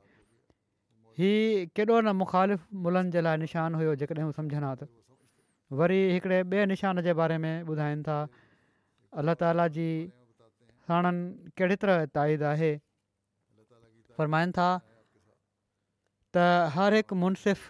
[1.17, 4.89] हीअ केॾो न मुख़ालिफ़ मुलनि जे लाइ निशान हुयो जेकॾहिं हू सम्झनि त
[5.81, 8.17] वरी हिकिड़े ॿिए निशान जे बारे में ॿुधाइनि था
[9.21, 9.85] अल्ला ताला जी
[10.91, 12.71] हाणनि कहिड़े तरह ताईद आहे
[14.19, 14.67] फ़रमाइनि था
[16.37, 16.47] त
[16.79, 17.67] हर हिकु मुनसिफ़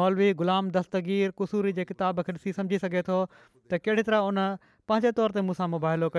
[0.00, 4.42] मौलवी ग़ुलाम दस्तगीर कुसूरी जे किताब खे ॾिसी सम्झी सघे थो त कहिड़ी तरह उन
[4.90, 6.10] पंहिंजे तौर ते मूंसां मुबाहिलो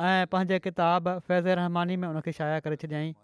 [0.00, 3.14] ऐं पंहिंजे किताबु फैज़ रहमानी में उनखे शाया करे छॾियई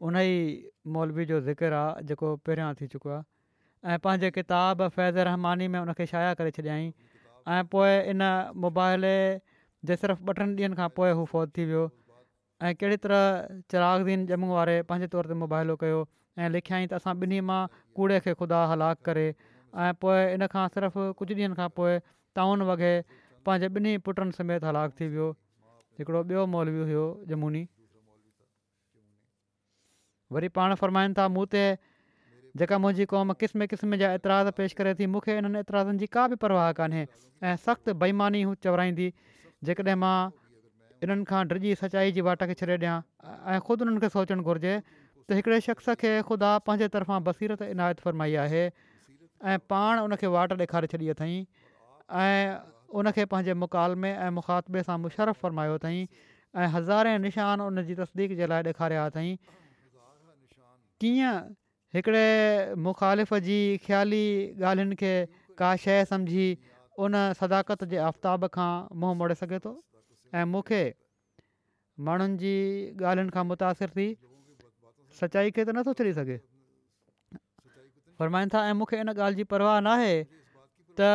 [0.00, 5.18] उन ई मौलवी जो ज़िक्र आहे जेको पहिरियां थी चुको आहे ऐं पंहिंजे किताबु फैज़
[5.28, 6.92] रहमानी में उनखे शाया करे छॾियई
[7.54, 8.22] ऐं पोइ इन
[8.66, 9.14] मुबाइले
[9.90, 11.82] जे सिर्फ़ु ॿ टिनि ॾींहनि खां पोइ हू फ़ौत थी वियो
[12.62, 15.98] ऐं कहिड़ी तरह चिरागदीन ॼमू वारे पंहिंजे तौर ते मुबाइलो कयो
[16.38, 17.58] ऐं लिखियाई त असां ॿिन्ही मां
[17.98, 19.26] कूड़े खे ख़ुदा हलाकु करे
[19.88, 21.98] ऐं पोइ इन खां सिर्फ़ु कुझु ॾींहनि खां पोइ
[22.42, 25.28] ताउन पंहिंजे ॿिन्ही पुटनि समेत हलाकु थी वियो
[25.98, 27.60] हिकिड़ो ॿियो मौलवी हुयो जमूनी
[30.36, 31.62] वरी पाण फ़रमाईनि था मूं ते
[32.62, 36.26] जेका मुंहिंजी क़ौम क़िस्म क़िस्म जा एतिराज़ पेश करे थी मूंखे इन्हनि एतिराज़नि जी का
[36.34, 39.08] बि परवाह कान्हे ऐं सख़्तु बेईमानी हू चवराईंदी
[39.70, 40.14] जेकॾहिं मां
[41.08, 42.96] इन्हनि खां ड्रिजी सचाई जी वाट खे छॾे ॾियां
[43.34, 48.06] ऐं ख़ुदि उन्हनि खे सोचणु घुरिजे त हिकिड़े शख़्स खे ख़ुदा पंहिंजे तर्फ़ां बसीरत इनायत
[48.08, 48.64] फ़रमाई आहे
[49.52, 51.38] ऐं पाण उनखे वाट ॾेखारे छॾी अथई
[52.96, 55.98] उन पंहिंजे मुकालमे ऐं मुखातबे सां मुशरफ़ फ़रमायो अथई
[56.56, 59.28] ऐं हज़ारे निशान उन जी तसदीक जे लाइ ॾेखारिया अथई
[61.00, 61.34] कीअं
[61.96, 62.30] हिकिड़े
[62.88, 64.24] मुखालिफ़ जी ख़्याली
[64.70, 65.12] ॻाल्हियुनि खे
[65.60, 66.46] का शइ सम्झी
[67.04, 67.12] उन
[67.42, 69.72] सदाकत जे आफ़्ताब खां मुंहुं मोड़े सघे थो
[70.32, 70.80] ऐं मूंखे
[72.08, 74.08] माण्हुनि जी ॻाल्हियुनि खां मुतासिर थी
[75.20, 76.40] सचाई खे त नथो छॾी सघे
[78.56, 81.08] था ऐं मूंखे इन ॻाल्हि जी परवाह न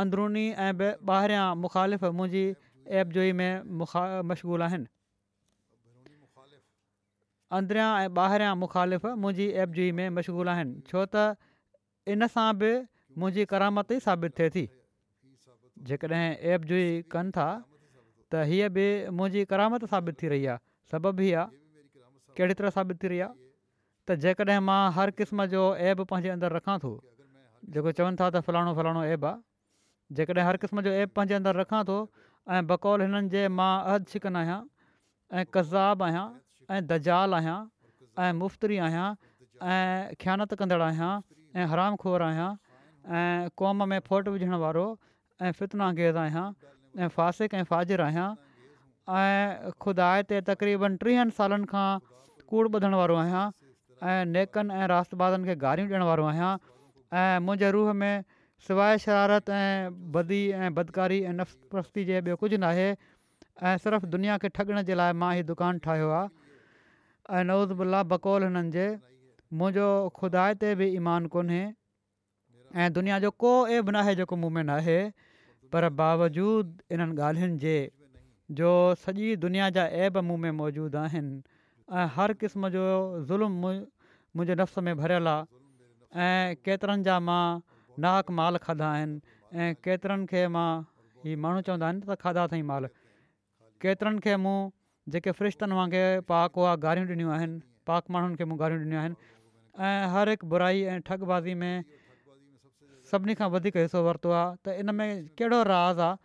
[0.00, 0.72] अंदरुनी ऐं
[1.08, 2.44] ॿाहिरियां मुखालिफ़ मुंहिंजी
[3.00, 4.86] एप जोई में मुखा मशग़ूल आहिनि
[7.58, 11.26] अंदरियां ऐं ॿाहिरियां मुखालिफ़ मुंहिंजी एप जोई में मशगूल आहिनि छो त
[12.14, 12.70] इन सां बि
[13.22, 14.64] मुंहिंजी करामत ई साबित थिए थी
[15.90, 16.80] जेकॾहिं एप जो
[17.16, 18.88] कनि था त हीअ बि
[19.20, 21.60] मुंहिंजी करामत साबित थी रही आहे सबबु ई आहे
[22.40, 26.78] कहिड़ी तरह साबित थी रही आहे त मां हर क़िस्म जो एप पंहिंजे अंदरि रखां
[26.86, 26.96] थो
[27.76, 29.06] जेको चवनि था त फलाणो फलाणो
[30.18, 31.96] जेकॾहिं हर क़िस्म जो ऐप पंहिंजे अंदरु रखां थो
[32.54, 34.58] ऐं बकौल हिननि जे मां छिकन आहियां
[35.40, 36.24] ऐं कज़ाबु आहियां
[36.76, 37.56] ऐं दाल आहियां
[38.24, 38.32] ऐं
[38.88, 39.06] आहियां
[39.76, 41.10] ऐं ख्यानत कंदड़ु आहियां
[41.60, 42.50] ऐं हराम खोर आहियां
[43.20, 44.84] ऐं क़ौम में फोट विझणु वारो
[45.42, 46.44] ऐं फितना आहियां
[47.02, 48.26] ऐं फ़ासिक़ ऐं फाजिर आहियां
[49.22, 51.86] ऐं ख़ुदा ते तक़रीबन टीहनि सालनि खां
[52.52, 53.44] कूड़ ॿुधण वारो आहियां
[54.12, 56.52] ऐं नेकनि ऐं रास्तादनि खे गारियूं ॾियण वारो आहियां
[57.22, 58.14] ऐं मुंहिंजे रूह में
[58.66, 62.84] सवाइ शरारत ऐं बदी ऐं बदकारी ऐं नफ़ पस्ती जे ॿियो कुझु न आहे
[63.70, 66.28] ऐं सिर्फ़ु दुनिया खे ठगण जे लाइ मां हीउ दुकानु ठाहियो आहे
[67.40, 68.84] ऐं नवज़ बकोल हुननि जे
[69.62, 69.88] मुंहिंजो
[70.20, 71.62] खुदा ते बि ईमान कोन्हे
[72.84, 75.00] ऐं दुनिया जो को ऐबु न जेको मूं में न
[75.74, 77.76] पर बावजूद इन्हनि ॻाल्हियुनि जे
[78.62, 78.70] जो
[79.06, 82.82] सॼी दुनिया जा ऐब मूं में मौजूदु आहिनि हर क़िस्म जो
[83.34, 87.44] ज़ुल्म मुंहिंजे नफ़्स में भरियलु आहे ऐं केतिरनि जा मां
[88.04, 89.20] नाहक माल खाधा आहिनि
[89.62, 90.70] ऐं केतिरनि खे मां
[91.24, 92.86] हीउ माण्हू चवंदा आहिनि त खाधा अथई माल
[93.84, 94.56] केतिरनि खे मूं
[95.12, 99.16] जेके फ़्रिश्तनि वांगुरु पाक हुआ गारियूं ॾिनियूं आहिनि पाक माण्हुनि खे मूं गारियूं ॾिनियूं आहिनि
[99.86, 101.84] ऐं हर हिकु बुराई ऐं ठगबाज़ी में
[103.12, 105.08] सभिनी खां वधीक हिसो वरितो आहे त इन में
[105.40, 106.16] कहिड़ो राज़ आहे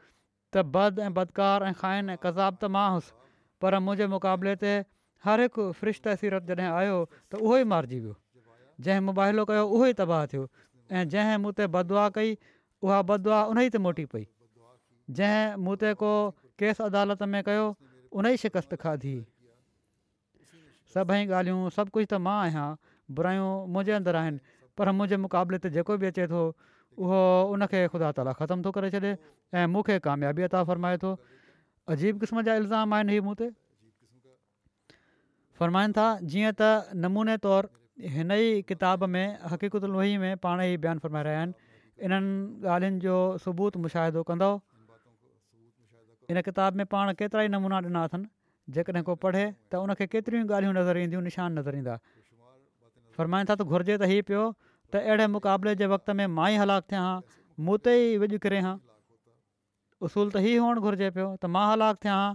[0.54, 3.12] त बद ऐं बदकार ऐं खाइन ऐं कज़ाब त मां हुउसि
[3.66, 4.78] पर मुंहिंजे मुक़ाबले ते
[5.28, 6.96] हर हिकु फ़्रिश्त सीरत जॾहिं आयो
[7.34, 8.16] त उहो ई मारिजी वियो
[8.88, 10.44] जंहिं कयो
[10.92, 12.38] ऐं जंहिं मूं ते बदवा कई
[12.84, 14.26] उहा बदुआ उन ई ते मोटी पई
[15.20, 16.12] जंहिं मूं ते को
[16.60, 17.66] केस अदालत में कयो
[18.16, 19.16] उन ई शिकस्त खाधी
[20.96, 22.68] सभई ॻाल्हियूं सभु कुझु त मां आहियां
[23.20, 24.40] बुरायूं मुंहिंजे अंदरि आहिनि
[24.78, 26.44] पर मुंहिंजे मुक़ाबले ते जेको बि अचे थो
[26.96, 27.20] उहो
[27.54, 29.02] उनखे ख़ुदा ताला ख़तमु थो करे छॾे
[29.52, 31.12] ऐं मूंखे कामयाबी अता फ़र्माए थो
[31.96, 33.50] अजीब क़िस्म जा इल्ज़ाम आहिनि हीअ मूं ते
[35.60, 37.68] फ़रमाइनि था जीअं त नमूने तौरु
[37.98, 41.54] हिन ई किताब में हक़ीक़त लोही में पाण ई बयानु फ़रमाए रहिया आहिनि
[42.06, 43.14] इन्हनि ॻाल्हियुनि जो
[43.46, 44.50] सबूत मुशाहिदो कंदो
[46.32, 48.28] इन किताब में पाण केतिरा ई नमूना ॾिना अथनि
[48.78, 49.44] जेकॾहिं को पढ़े
[49.74, 51.96] त उनखे केतिरियूं ॻाल्हियूं नज़र ईंदियूं निशान नज़र ईंदा
[53.18, 54.44] फ़रमाईनि था त घुरिजे त ई पियो
[54.92, 57.18] त अहिड़े मुक़ाबले जे वक़्त में मां ई हलाकु थियां हा
[57.66, 58.62] मूं ते ई विझी किरे
[60.06, 62.30] उसूल त ई हुअणु घुरिजे पियो त मां हलाकु थियां हा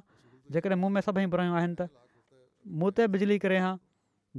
[0.58, 3.62] जेकॾहिं मूं में सभई आहिनि त बिजली किरे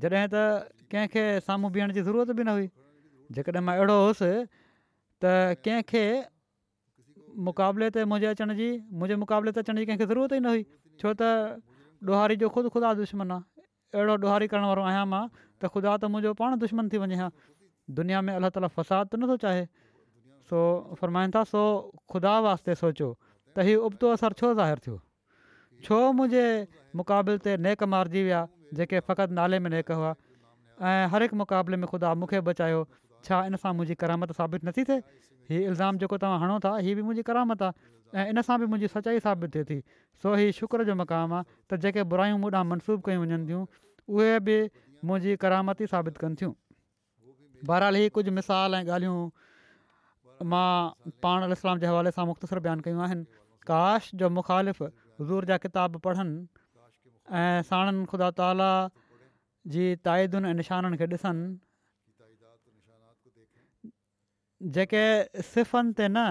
[0.02, 2.68] जॾहिं त कंहिंखे साम्हूं बीहण जी ज़रूरत बि न हुई
[3.38, 4.30] जेकॾहिं मां अहिड़ो हुउसि
[5.22, 6.06] त कंहिंखे
[7.50, 10.64] मुक़ाबले ते मुंहिंजे अचण जी मुंहिंजे मुक़ाबले ते अचण जी कंहिंखे ज़रूरत ई न हुई
[11.04, 11.62] छो त
[12.06, 13.44] ॾोहारी जो ख़ुदि ख़ुदा दुश्मन आहे
[13.94, 17.30] अहिड़ो ॾोहारी करण वारो आहियां मां त ख़ुदा त मुंहिंजो पाण दुश्मन थी वञे हा
[18.02, 19.62] दुनिया में अलाह ताला फसाद त नथो चाहे
[20.50, 20.64] सो
[21.04, 21.64] फरमाईंदा सो
[22.16, 25.00] ख़ुदा वास्ते सोचियो त इहो उबतो असरु छो ज़ाहिर थियो
[25.88, 26.46] छो मुंहिंजे
[27.02, 28.44] मुक़ाबले ते नेक मारिजी विया
[28.78, 30.12] जेके फ़क़ति नाले में नेक हुआ
[30.90, 32.80] ऐं हर हिकु मुक़ाबले में ख़ुदा मूंखे बचायो
[33.28, 35.02] छा इन सां मुंहिंजी करामत साबित नथी थिए
[35.50, 37.72] हीउ इल्ज़ाम जेको तव्हां हणो था हीअ बि मुंहिंजी करामत आहे
[38.22, 39.78] ऐं इन सां बि मुंहिंजी सचाई साबित थिए थी
[40.24, 43.64] सो हीउ शुक्र जो मक़ामु आहे त जेके बुरायूं मनसूब कयूं वञनि थियूं
[44.16, 44.58] उहे बि
[45.12, 46.54] मुंहिंजी करामत ई साबित कनि थियूं
[47.72, 50.68] बहरहाल ही कुझु मिसाल ऐं ॻाल्हियूं मां
[51.28, 54.84] पाण अलस्लाम जे हवाले सां मुख़्तसिर बयानु कयूं आहिनि काश जो मुख़ालिफ़
[55.32, 56.62] ज़ूर जा किताब पढ़नि
[57.32, 58.88] ऐं साणनि ख़ुदा ताला
[59.72, 61.60] जी ताइदुनि ऐं निशाननि खे ॾिसनि
[64.76, 65.04] जेके
[65.44, 66.26] सिफ़नि ते न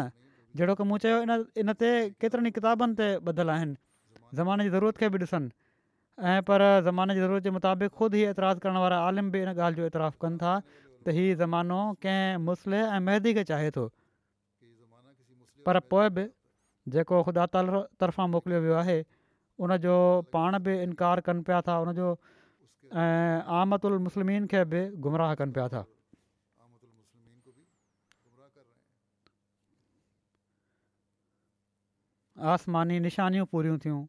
[0.57, 1.32] जहिड़ो की मूं चयो इन
[1.64, 1.88] इन ते
[2.20, 3.76] केतिरनि किताबनि ते ॿधलु आहिनि
[4.36, 5.51] ज़माने जी ज़रूरत खे बि ॾिसनि
[6.32, 9.49] ऐं पर ज़माने जी ज़रूरत जे मुताबिक़ ख़ुदि ई एतिराज़ करण वारा आलिम बि इन
[9.57, 10.53] ॻाल्हि जो एतिरा कनि था
[11.07, 13.88] त हीउ ज़मानो कंहिं मुस्लिह ऐं महदी खे चाहे थो
[15.68, 16.28] पर पोइ बि
[16.97, 18.80] जेको ख़ुदा ताल तर्फ़ां मोकिलियो वियो
[19.64, 19.96] उनजो
[20.34, 22.06] पाण बि इनकार कनि पिया था उनजो
[22.98, 25.82] ऐं आमद उल मुस्लिम खे बि गुमराह कनि पिया था
[32.54, 34.00] आसमानी निशानियूं पूरियूं थियूं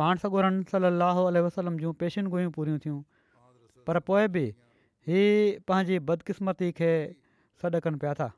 [0.00, 2.98] पाण सगोरनि सलाहु वसलम जूं पेशीनि गुयूं पूरियूं थियूं
[3.88, 4.44] पर पोइ बि
[5.10, 5.28] हीअ
[5.70, 6.90] पंहिंजी बदकिस्मती खे
[7.62, 8.28] सॾु कनि पिया था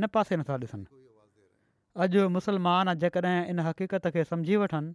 [0.00, 0.99] इन पासे नथा ॾिसनि
[1.98, 4.90] अॼु मुसलमान जेकॾहिं इन हक़ीक़त खे सम्झी वठनि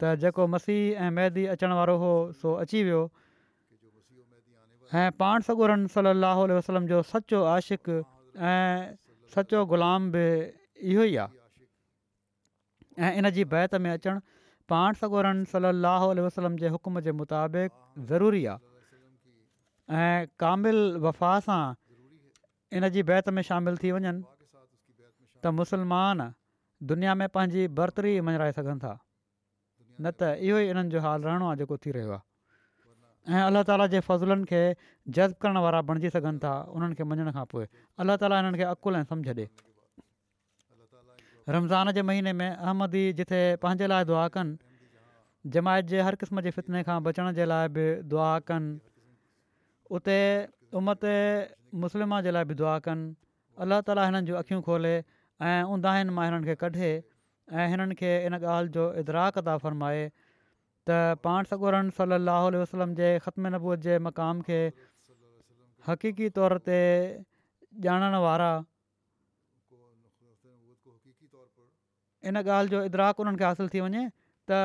[0.00, 2.10] त जेको मसीह ऐं मैदी अचण वारो हो
[2.40, 3.02] सो अची वियो
[4.94, 8.94] ऐं पाण सगोरनि सलाह वसलम जो सचो आशिक़ ऐं
[9.34, 10.24] सचो ग़ुलाम बि
[10.86, 11.34] इहो ई आहे
[12.98, 14.18] ऐं इन बैत में अचणु
[14.70, 17.72] पाण सगोरन सल लाह वसलम जे हुकुम जे मुताबिक़
[18.12, 21.64] ज़रूरी आहे ऐं कामिल वफ़ा सां
[22.76, 24.20] इन बैत में शामिलु थी वञनि
[25.44, 26.18] त मुसलमान
[26.90, 28.92] दुनिया में पंहिंजी बरतरी मञाए सघनि था
[30.00, 32.22] न त इहो ई हिननि जो हालु रहणो आहे जेको थी रहियो आहे
[33.36, 34.60] ऐं अलाह ताला जे फज़ुलनि खे
[35.16, 37.64] जज़्बु करण वारा बणिजी सघनि था उन्हनि खे मञण खां पोइ
[38.04, 39.46] अलाह ताला हिननि खे अकुलु ऐं समुझ ॾे
[41.56, 44.56] रमज़ान जे महीने में अहमदी जिथे पंहिंजे लाइ दुआ कनि
[45.56, 47.84] जमायत जे हर क़िस्म जे फितने खां बचण जे लाइ बि
[48.14, 48.78] दुआ कनि
[49.98, 50.18] उते
[50.80, 51.04] उमत
[51.84, 53.12] मुस्लिमा जे लाइ बि दुआ कनि
[53.64, 54.94] अलाह ताली हिननि खोले
[55.42, 56.90] ऐं हूंदा आहिनि मां हिननि खे कढे
[57.60, 60.04] ऐं हिननि खे इन ॻाल्हि जो इदराक था फ़र्माए
[60.88, 64.58] त पाण सगोरन सली वसलम जे ख़तम नबूज जे मक़ाम खे
[65.88, 66.78] हक़ीक़ी तौर ते
[67.88, 68.52] ॼाणण वारा
[72.30, 74.04] इन ॻाल्हि जो इदराक उन्हनि खे हासिलु थी वञे
[74.48, 74.60] त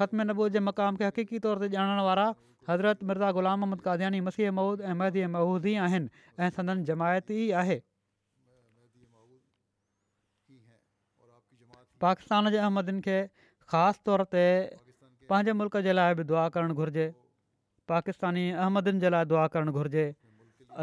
[0.00, 2.26] ख़तम नबूज़ जे मक़ाम खे हक़ीक़ी तौर ते ॼाणण वारा
[2.70, 7.80] हज़रत मिर्ज़ा ग़ुलाम महमद कादयानी मसीह माउद ऐं महदी महूद आहिनि ऐं संदन ई आहे
[12.04, 13.18] पाकिस्तान जे अहमदन खे
[13.72, 14.42] ख़ासि तौर ते
[15.32, 17.06] पंहिंजे मुल्क़ जे लाइ बि दुआ करणु घुरिजे
[17.92, 20.04] पाकिस्तानी अहमदनि जे लाइ दुआ करणु घुरिजे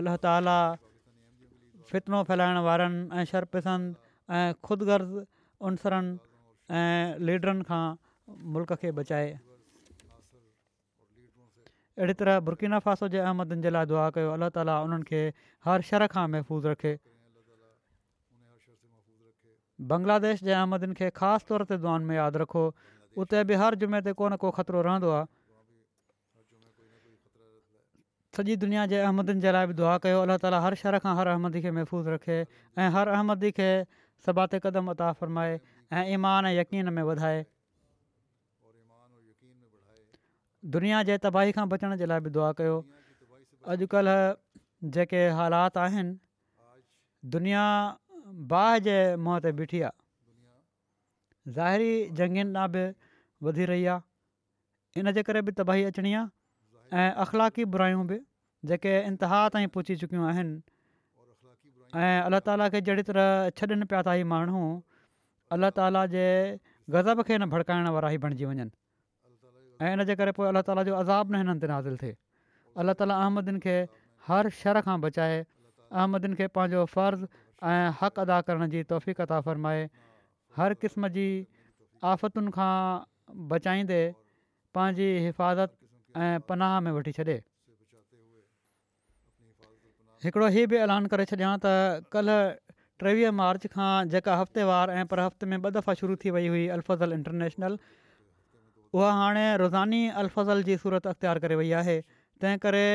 [0.02, 0.56] अलाह ताला
[1.92, 3.94] फ़ितनो फैलाइण वारनि ऐं शर्पिसनि
[4.40, 5.24] ऐं ख़ुदि गर्ज़
[5.70, 6.18] उनसरनि
[6.82, 7.84] ऐं लीडरनि खां
[8.58, 9.30] मुल्क़ खे बचाए
[12.00, 15.24] अहिड़ी तरह बुर्कीनाफ़ासो जे अहमदनि जे लाइ दुआ कयो अलाह ताला उन्हनि
[15.70, 16.96] हर शर खां महफ़ूज़ रखे
[19.90, 22.64] बंग्लादेश जे अहमदन खे ख़ासि तौर ते दुआनि में यादि रखो
[23.24, 25.26] उते बि हर जुमे ते को न को ख़तरो रहंदो आहे
[28.38, 31.32] सॼी दुनिया जे अहमदन जे लाइ बि दुआ कयो अल्ला ताली हर शहर खां हर
[31.34, 32.38] अहमदी खे महफ़ूज़ रखे
[32.84, 33.72] ऐं हर अहमदी खे
[34.28, 35.58] सभाति क़दम अता फरमाए
[36.02, 37.42] ऐं ईमान यकीन में वधाए
[40.78, 42.78] दुनिया जे तबाही खां बचण जे लाइ बि दुआ कयो
[43.76, 44.22] अॼुकल्ह
[44.98, 46.18] जेके हालात आहिनि
[47.34, 47.66] दुनिया
[48.52, 48.96] बाह जे
[49.28, 52.84] मुं ते बीठी आहे ज़ाहिरी जंगा बि
[53.48, 58.20] वधी रही आहे इनजे करे बि तबाही अचणी आहे ऐं अख़लाक़ी बुरायूं बि
[58.72, 60.62] जेके इंतिहा ताईं पहुची चुकियूं आहिनि
[62.04, 64.60] ऐं अलाह ताला खे जहिड़ी तरह छॾनि पिया था ही माण्हू
[65.56, 66.26] अल्लाह ताला जे
[66.96, 68.70] गज़ब खे न भड़काइण वारा ई बणिजी वञनि
[69.86, 72.16] ऐं इनजे करे पोइ अलाह ताला जो अज़ाबु हिननि ते हासिलु थिए
[72.86, 73.76] अलाह ताला अहमदिन खे
[74.30, 76.86] हर शर खां बचाए अहमदिन खे पंहिंजो
[77.64, 79.90] ऐं हक़ अदा करण जी तौफ़ीक़ता फ़रमाए
[80.58, 81.26] हर क़िस्म जी
[82.12, 82.78] आफ़तुनि खां
[83.54, 84.02] बचाईंदे
[84.76, 85.76] पंहिंजी हिफ़ाज़त
[86.26, 87.36] ऐं पनाह में वठी छॾे
[90.26, 92.40] हिकिड़ो हीउ बि ऐलान करे छॾियां त कल्ह
[93.04, 96.64] टेवीह मार्च खां जेका हफ़्तेवार ऐं पर हफ़्ते में ॿ दफ़ा शुरू थी वई हुई
[96.80, 97.78] अलफ़ज़ल इंटरनेशनल
[98.96, 101.96] उहा हाणे रोज़ानी अलफ़ज़ल जी सूरत अख़्तियार करे वई आहे
[102.44, 102.86] तंहिं करे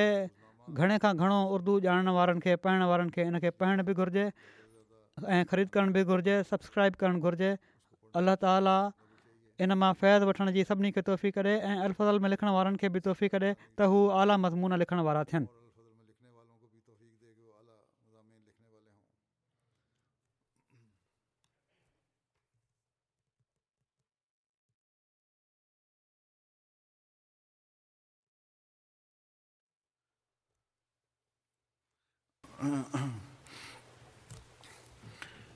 [0.82, 4.28] घणे खां घणो उर्दू ॼाणण वारनि खे पढ़ण वारनि खे इनखे पढ़ण बि घुरिजे
[5.24, 7.52] ऐं ख़रीद करणु बि घुरिजे सब्सक्राइब करणु घुरिजे
[8.20, 8.74] अलाह ताला
[9.66, 12.88] इन मां फैज़ वठण जी सभिनी खे तोहफ़ी करे ऐं अलफ़ज़ल में लिखण वारनि खे
[12.96, 15.46] बि तोहफ़ी करे त हू आला मज़मून लिखण वारा थियनि